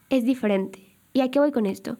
es 0.09 0.23
diferente. 0.23 0.95
¿Y 1.11 1.19
a 1.19 1.29
qué 1.29 1.39
voy 1.39 1.51
con 1.51 1.65
esto? 1.65 1.97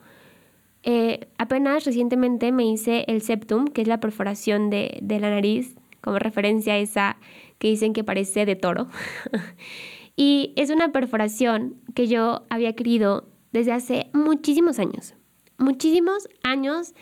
Eh, 0.83 1.27
apenas 1.37 1.83
recientemente 1.83 2.53
me 2.53 2.65
hice 2.65 3.03
el 3.09 3.21
septum, 3.21 3.65
que 3.67 3.81
es 3.81 3.89
la 3.89 3.99
perforación 3.99 4.69
de, 4.69 4.97
de 5.01 5.19
la 5.19 5.29
nariz, 5.29 5.75
como 5.99 6.19
referencia 6.19 6.73
a 6.73 6.77
esa 6.77 7.17
que 7.59 7.67
dicen 7.67 7.91
que 7.91 8.05
parece 8.05 8.45
de 8.45 8.55
toro. 8.55 8.87
y 10.15 10.53
es 10.55 10.69
una 10.69 10.93
perforación 10.93 11.75
que 11.93 12.07
yo 12.07 12.45
había 12.49 12.73
querido 12.73 13.27
desde 13.51 13.73
hace 13.73 14.09
muchísimos 14.13 14.79
años. 14.79 15.15
Muchísimos 15.57 16.29
años 16.43 16.93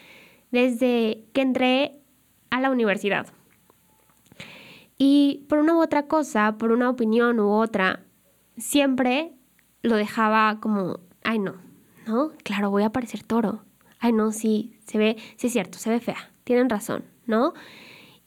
desde 0.49 1.23
que 1.33 1.41
entré 1.41 1.99
a 2.49 2.59
la 2.59 2.71
universidad. 2.71 3.27
Y 5.01 5.45
por 5.47 5.59
una 5.59 5.75
u 5.75 5.81
otra 5.81 6.07
cosa, 6.07 6.57
por 6.57 6.73
una 6.73 6.89
opinión 6.89 7.39
u 7.39 7.49
otra, 7.49 8.03
siempre 8.57 9.31
lo 9.81 9.95
dejaba 9.95 10.59
como, 10.59 10.99
ay 11.23 11.39
no, 11.39 11.55
¿no? 12.05 12.33
Claro, 12.43 12.69
voy 12.69 12.83
a 12.83 12.91
parecer 12.91 13.23
toro. 13.23 13.63
Ay 13.99 14.11
no, 14.11 14.33
sí, 14.33 14.77
se 14.85 14.97
ve, 14.97 15.15
sí 15.37 15.47
es 15.47 15.53
cierto, 15.53 15.79
se 15.79 15.89
ve 15.89 16.01
fea, 16.01 16.31
tienen 16.43 16.69
razón, 16.69 17.05
¿no? 17.25 17.53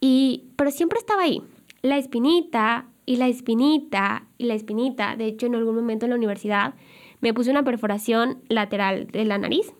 Y, 0.00 0.50
pero 0.56 0.70
siempre 0.70 0.98
estaba 0.98 1.22
ahí, 1.22 1.42
la 1.82 1.98
espinita 1.98 2.86
y 3.04 3.16
la 3.16 3.28
espinita 3.28 4.24
y 4.38 4.46
la 4.46 4.54
espinita. 4.54 5.14
De 5.16 5.26
hecho, 5.26 5.46
en 5.46 5.54
algún 5.54 5.74
momento 5.74 6.06
en 6.06 6.10
la 6.10 6.16
universidad 6.16 6.74
me 7.20 7.34
puse 7.34 7.50
una 7.50 7.64
perforación 7.64 8.42
lateral 8.48 9.08
de 9.08 9.26
la 9.26 9.36
nariz 9.36 9.74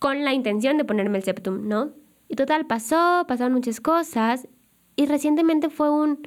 con 0.00 0.24
la 0.24 0.34
intención 0.34 0.78
de 0.78 0.84
ponerme 0.84 1.18
el 1.18 1.24
septum, 1.24 1.68
¿no? 1.68 1.92
Y 2.28 2.34
total, 2.34 2.66
pasó, 2.66 3.24
pasaron 3.28 3.52
muchas 3.52 3.80
cosas 3.80 4.48
y 4.96 5.06
recientemente 5.06 5.70
fue 5.70 5.90
un, 5.90 6.26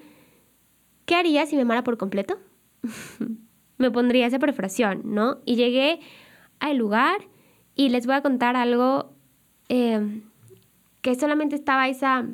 ¿qué 1.06 1.15
haría 1.15 1.45
si 1.45 1.56
me 1.56 1.62
amara 1.63 1.84
por 1.84 1.97
completo? 1.97 2.38
me 3.77 3.91
pondría 3.91 4.27
esa 4.27 4.39
perforación, 4.39 5.01
¿no? 5.06 5.39
Y 5.45 5.56
llegué 5.56 5.99
al 6.60 6.77
lugar 6.77 7.21
y 7.75 7.89
les 7.89 8.06
voy 8.06 8.15
a 8.15 8.21
contar 8.21 8.56
algo 8.56 9.13
eh, 9.69 10.21
que 11.01 11.15
solamente 11.15 11.56
estaba 11.56 11.88
esa, 11.88 12.25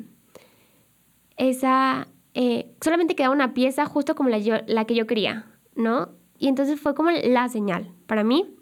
esa, 1.36 2.08
eh, 2.34 2.74
solamente 2.80 3.14
quedaba 3.14 3.34
una 3.34 3.54
pieza 3.54 3.86
justo 3.86 4.14
como 4.14 4.30
la, 4.30 4.64
la 4.66 4.84
que 4.86 4.94
yo 4.94 5.06
quería, 5.06 5.46
¿no? 5.74 6.10
Y 6.38 6.48
entonces 6.48 6.80
fue 6.80 6.94
como 6.94 7.10
la 7.10 7.48
señal 7.48 7.92
para 8.06 8.24
mí 8.24 8.56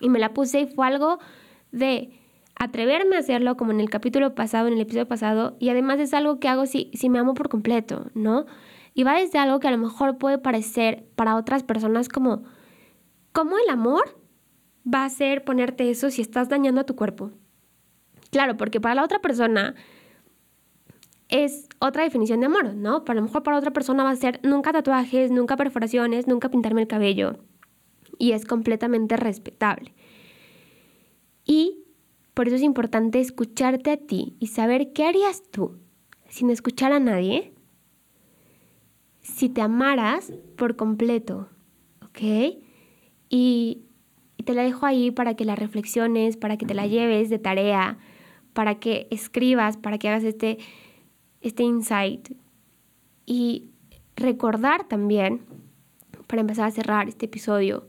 y 0.00 0.08
me 0.08 0.18
la 0.18 0.32
puse 0.32 0.60
y 0.60 0.66
fue 0.66 0.86
algo 0.86 1.18
de 1.70 2.21
atreverme 2.62 3.16
a 3.16 3.18
hacerlo 3.18 3.56
como 3.56 3.72
en 3.72 3.80
el 3.80 3.90
capítulo 3.90 4.36
pasado, 4.36 4.68
en 4.68 4.74
el 4.74 4.82
episodio 4.82 5.08
pasado, 5.08 5.56
y 5.58 5.70
además 5.70 5.98
es 5.98 6.14
algo 6.14 6.38
que 6.38 6.46
hago 6.46 6.66
si, 6.66 6.92
si 6.94 7.08
me 7.08 7.18
amo 7.18 7.34
por 7.34 7.48
completo, 7.48 8.06
¿no? 8.14 8.46
Y 8.94 9.02
va 9.02 9.18
desde 9.18 9.40
algo 9.40 9.58
que 9.58 9.66
a 9.66 9.72
lo 9.72 9.78
mejor 9.78 10.16
puede 10.16 10.38
parecer 10.38 11.04
para 11.16 11.34
otras 11.34 11.64
personas 11.64 12.08
como, 12.08 12.44
¿cómo 13.32 13.58
el 13.58 13.68
amor 13.68 14.16
va 14.86 15.04
a 15.04 15.10
ser 15.10 15.42
ponerte 15.42 15.90
eso 15.90 16.08
si 16.10 16.22
estás 16.22 16.48
dañando 16.48 16.82
a 16.82 16.86
tu 16.86 16.94
cuerpo? 16.94 17.32
Claro, 18.30 18.56
porque 18.56 18.80
para 18.80 18.94
la 18.94 19.02
otra 19.02 19.18
persona 19.18 19.74
es 21.28 21.68
otra 21.80 22.04
definición 22.04 22.38
de 22.38 22.46
amor, 22.46 22.76
¿no? 22.76 23.04
Para 23.04 23.18
lo 23.18 23.26
mejor 23.26 23.42
para 23.42 23.58
otra 23.58 23.72
persona 23.72 24.04
va 24.04 24.10
a 24.10 24.16
ser 24.16 24.38
nunca 24.44 24.70
tatuajes, 24.70 25.32
nunca 25.32 25.56
perforaciones, 25.56 26.28
nunca 26.28 26.48
pintarme 26.48 26.82
el 26.82 26.86
cabello. 26.86 27.40
Y 28.18 28.32
es 28.32 28.44
completamente 28.44 29.16
respetable. 29.16 29.94
Y 31.44 31.81
por 32.34 32.46
eso 32.46 32.56
es 32.56 32.62
importante 32.62 33.20
escucharte 33.20 33.90
a 33.90 33.96
ti 33.96 34.36
y 34.38 34.48
saber 34.48 34.92
qué 34.92 35.04
harías 35.04 35.42
tú 35.50 35.78
sin 36.28 36.50
escuchar 36.50 36.92
a 36.92 37.00
nadie 37.00 37.52
si 39.20 39.48
te 39.48 39.60
amaras 39.60 40.32
por 40.56 40.76
completo, 40.76 41.48
¿ok? 42.02 42.20
Y, 43.28 43.82
y, 44.36 44.42
te 44.44 44.54
la 44.54 44.62
dejo 44.62 44.86
ahí 44.86 45.10
para 45.10 45.34
que 45.34 45.44
la 45.44 45.56
reflexiones, 45.56 46.36
para 46.36 46.56
que 46.56 46.66
te 46.66 46.74
la 46.74 46.86
lleves 46.86 47.30
de 47.30 47.38
tarea, 47.38 47.98
para 48.52 48.78
que 48.80 49.06
escribas, 49.10 49.76
para 49.76 49.98
que 49.98 50.08
hagas 50.08 50.24
este, 50.24 50.58
este 51.40 51.62
insight. 51.62 52.30
Y 53.26 53.70
recordar 54.16 54.88
también, 54.88 55.42
para 56.26 56.40
empezar 56.40 56.66
a 56.66 56.72
cerrar 56.72 57.08
este 57.08 57.26
episodio, 57.26 57.86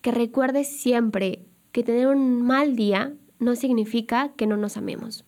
que 0.00 0.12
recuerdes 0.12 0.80
siempre 0.80 1.44
que 1.72 1.82
tener 1.82 2.06
un 2.06 2.42
mal 2.42 2.76
día 2.76 3.14
no 3.38 3.54
significa 3.56 4.32
que 4.36 4.46
no 4.46 4.56
nos 4.56 4.76
amemos 4.76 5.24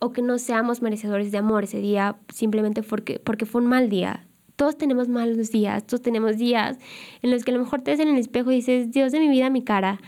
o 0.00 0.12
que 0.12 0.22
no 0.22 0.38
seamos 0.38 0.82
merecedores 0.82 1.30
de 1.30 1.38
amor 1.38 1.64
ese 1.64 1.78
día 1.78 2.16
simplemente 2.32 2.82
porque, 2.82 3.20
porque 3.20 3.46
fue 3.46 3.60
un 3.60 3.68
mal 3.68 3.88
día. 3.88 4.26
Todos 4.56 4.76
tenemos 4.76 5.08
malos 5.08 5.50
días, 5.50 5.86
todos 5.86 6.02
tenemos 6.02 6.36
días 6.36 6.78
en 7.22 7.30
los 7.30 7.44
que 7.44 7.50
a 7.50 7.54
lo 7.54 7.60
mejor 7.60 7.82
te 7.82 7.92
ves 7.92 8.00
en 8.00 8.08
el 8.08 8.18
espejo 8.18 8.50
y 8.50 8.56
dices, 8.56 8.90
Dios 8.90 9.12
de 9.12 9.20
mi 9.20 9.28
vida, 9.28 9.50
mi 9.50 9.62
cara. 9.62 10.00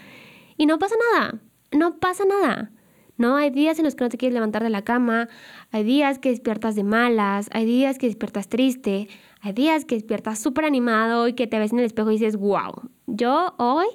Y 0.57 0.67
no 0.67 0.79
pasa 0.79 0.95
nada, 1.13 1.41
no 1.73 1.99
pasa 1.99 2.25
nada. 2.25 2.73
¿no? 3.17 3.37
Hay 3.37 3.51
días 3.51 3.79
en 3.79 3.85
los 3.85 3.95
que 3.95 4.05
no 4.05 4.11
te 4.11 4.19
quieres 4.19 4.35
levantar 4.35 4.63
de 4.63 4.71
la 4.71 4.83
cama, 4.83 5.29
hay 5.71 5.85
días 5.85 6.19
que 6.19 6.31
despiertas 6.31 6.75
de 6.75 6.85
malas, 6.85 7.49
hay 7.53 7.65
días 7.65 7.99
que 7.99 8.07
despiertas 8.07 8.49
triste, 8.49 9.09
hay 9.41 9.53
días 9.53 9.85
que 9.85 9.95
despiertas 9.95 10.39
súper 10.39 10.65
animado 10.65 11.29
y 11.29 11.35
que 11.35 11.47
te 11.47 11.59
ves 11.59 11.73
en 11.73 11.79
el 11.79 11.85
espejo 11.85 12.11
y 12.11 12.15
dices, 12.15 12.37
wow, 12.37 12.73
yo 13.07 13.55
hoy 13.59 13.87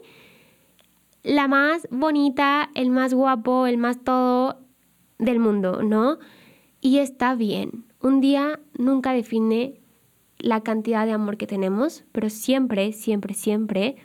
la 1.27 1.49
más 1.49 1.87
bonita, 1.91 2.69
el 2.73 2.89
más 2.89 3.13
guapo, 3.13 3.67
el 3.67 3.77
más 3.77 4.01
todo 4.01 4.61
del 5.19 5.39
mundo, 5.39 5.83
¿no? 5.83 6.19
Y 6.79 6.99
está 6.99 7.35
bien. 7.35 7.85
Un 8.01 8.21
día 8.21 8.61
nunca 8.77 9.11
define 9.11 9.81
la 10.37 10.61
cantidad 10.61 11.05
de 11.05 11.11
amor 11.11 11.35
que 11.35 11.45
tenemos, 11.45 12.05
pero 12.13 12.29
siempre, 12.29 12.93
siempre, 12.93 13.33
siempre 13.33 13.97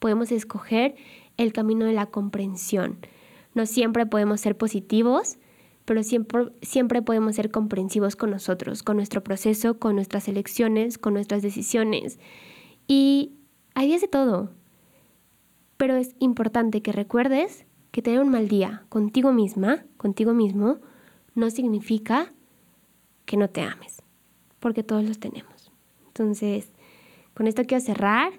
podemos 0.00 0.32
escoger 0.32 0.96
el 1.36 1.52
camino 1.52 1.84
de 1.84 1.92
la 1.92 2.06
comprensión. 2.06 2.98
No 3.54 3.66
siempre 3.66 4.04
podemos 4.04 4.40
ser 4.40 4.56
positivos, 4.56 5.38
pero 5.84 6.02
siempre, 6.02 6.48
siempre 6.62 7.02
podemos 7.02 7.36
ser 7.36 7.52
comprensivos 7.52 8.16
con 8.16 8.30
nosotros, 8.30 8.82
con 8.82 8.96
nuestro 8.96 9.22
proceso, 9.22 9.78
con 9.78 9.94
nuestras 9.94 10.26
elecciones, 10.26 10.98
con 10.98 11.14
nuestras 11.14 11.40
decisiones. 11.40 12.18
Y 12.88 13.34
hay 13.74 13.86
días 13.86 14.00
de 14.00 14.08
todo. 14.08 14.50
Pero 15.76 15.96
es 15.96 16.14
importante 16.18 16.82
que 16.82 16.92
recuerdes 16.92 17.66
que 17.90 18.02
tener 18.02 18.20
un 18.20 18.30
mal 18.30 18.48
día 18.48 18.84
contigo 18.88 19.32
misma, 19.32 19.84
contigo 19.96 20.34
mismo, 20.34 20.78
no 21.34 21.50
significa 21.50 22.32
que 23.24 23.36
no 23.36 23.48
te 23.48 23.62
ames, 23.62 24.02
porque 24.60 24.82
todos 24.82 25.04
los 25.04 25.18
tenemos. 25.18 25.72
Entonces, 26.08 26.72
con 27.34 27.46
esto 27.46 27.64
quiero 27.64 27.84
cerrar. 27.84 28.32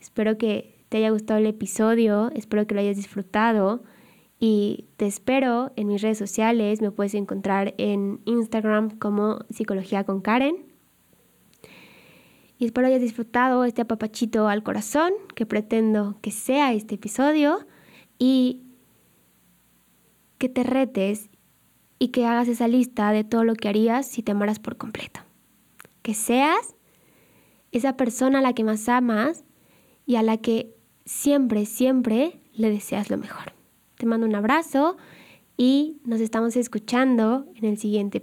Espero 0.00 0.38
que 0.38 0.78
te 0.88 0.98
haya 0.98 1.10
gustado 1.10 1.40
el 1.40 1.46
episodio, 1.46 2.30
espero 2.34 2.66
que 2.66 2.74
lo 2.74 2.80
hayas 2.80 2.96
disfrutado 2.96 3.82
y 4.40 4.86
te 4.96 5.06
espero 5.06 5.72
en 5.76 5.88
mis 5.88 6.00
redes 6.00 6.18
sociales. 6.18 6.80
Me 6.80 6.90
puedes 6.90 7.14
encontrar 7.14 7.74
en 7.78 8.20
Instagram 8.24 8.98
como 8.98 9.40
Psicología 9.50 10.04
con 10.04 10.20
Karen 10.20 10.67
y 12.58 12.66
espero 12.66 12.88
hayas 12.88 13.00
disfrutado 13.00 13.64
este 13.64 13.82
apapachito 13.82 14.48
al 14.48 14.62
corazón 14.62 15.12
que 15.34 15.46
pretendo 15.46 16.18
que 16.20 16.32
sea 16.32 16.72
este 16.72 16.96
episodio 16.96 17.66
y 18.18 18.62
que 20.38 20.48
te 20.48 20.64
retes 20.64 21.30
y 21.98 22.08
que 22.08 22.26
hagas 22.26 22.48
esa 22.48 22.68
lista 22.68 23.12
de 23.12 23.24
todo 23.24 23.44
lo 23.44 23.54
que 23.54 23.68
harías 23.68 24.06
si 24.06 24.22
te 24.22 24.32
amaras 24.32 24.58
por 24.58 24.76
completo. 24.76 25.20
Que 26.02 26.14
seas 26.14 26.74
esa 27.70 27.96
persona 27.96 28.38
a 28.38 28.42
la 28.42 28.52
que 28.52 28.64
más 28.64 28.88
amas 28.88 29.44
y 30.06 30.16
a 30.16 30.22
la 30.22 30.38
que 30.38 30.74
siempre, 31.04 31.66
siempre 31.66 32.40
le 32.54 32.70
deseas 32.70 33.10
lo 33.10 33.18
mejor. 33.18 33.52
Te 33.96 34.06
mando 34.06 34.26
un 34.26 34.34
abrazo 34.34 34.96
y 35.56 36.00
nos 36.04 36.20
estamos 36.20 36.56
escuchando 36.56 37.46
en 37.56 37.64
el 37.64 37.78
siguiente 37.78 38.16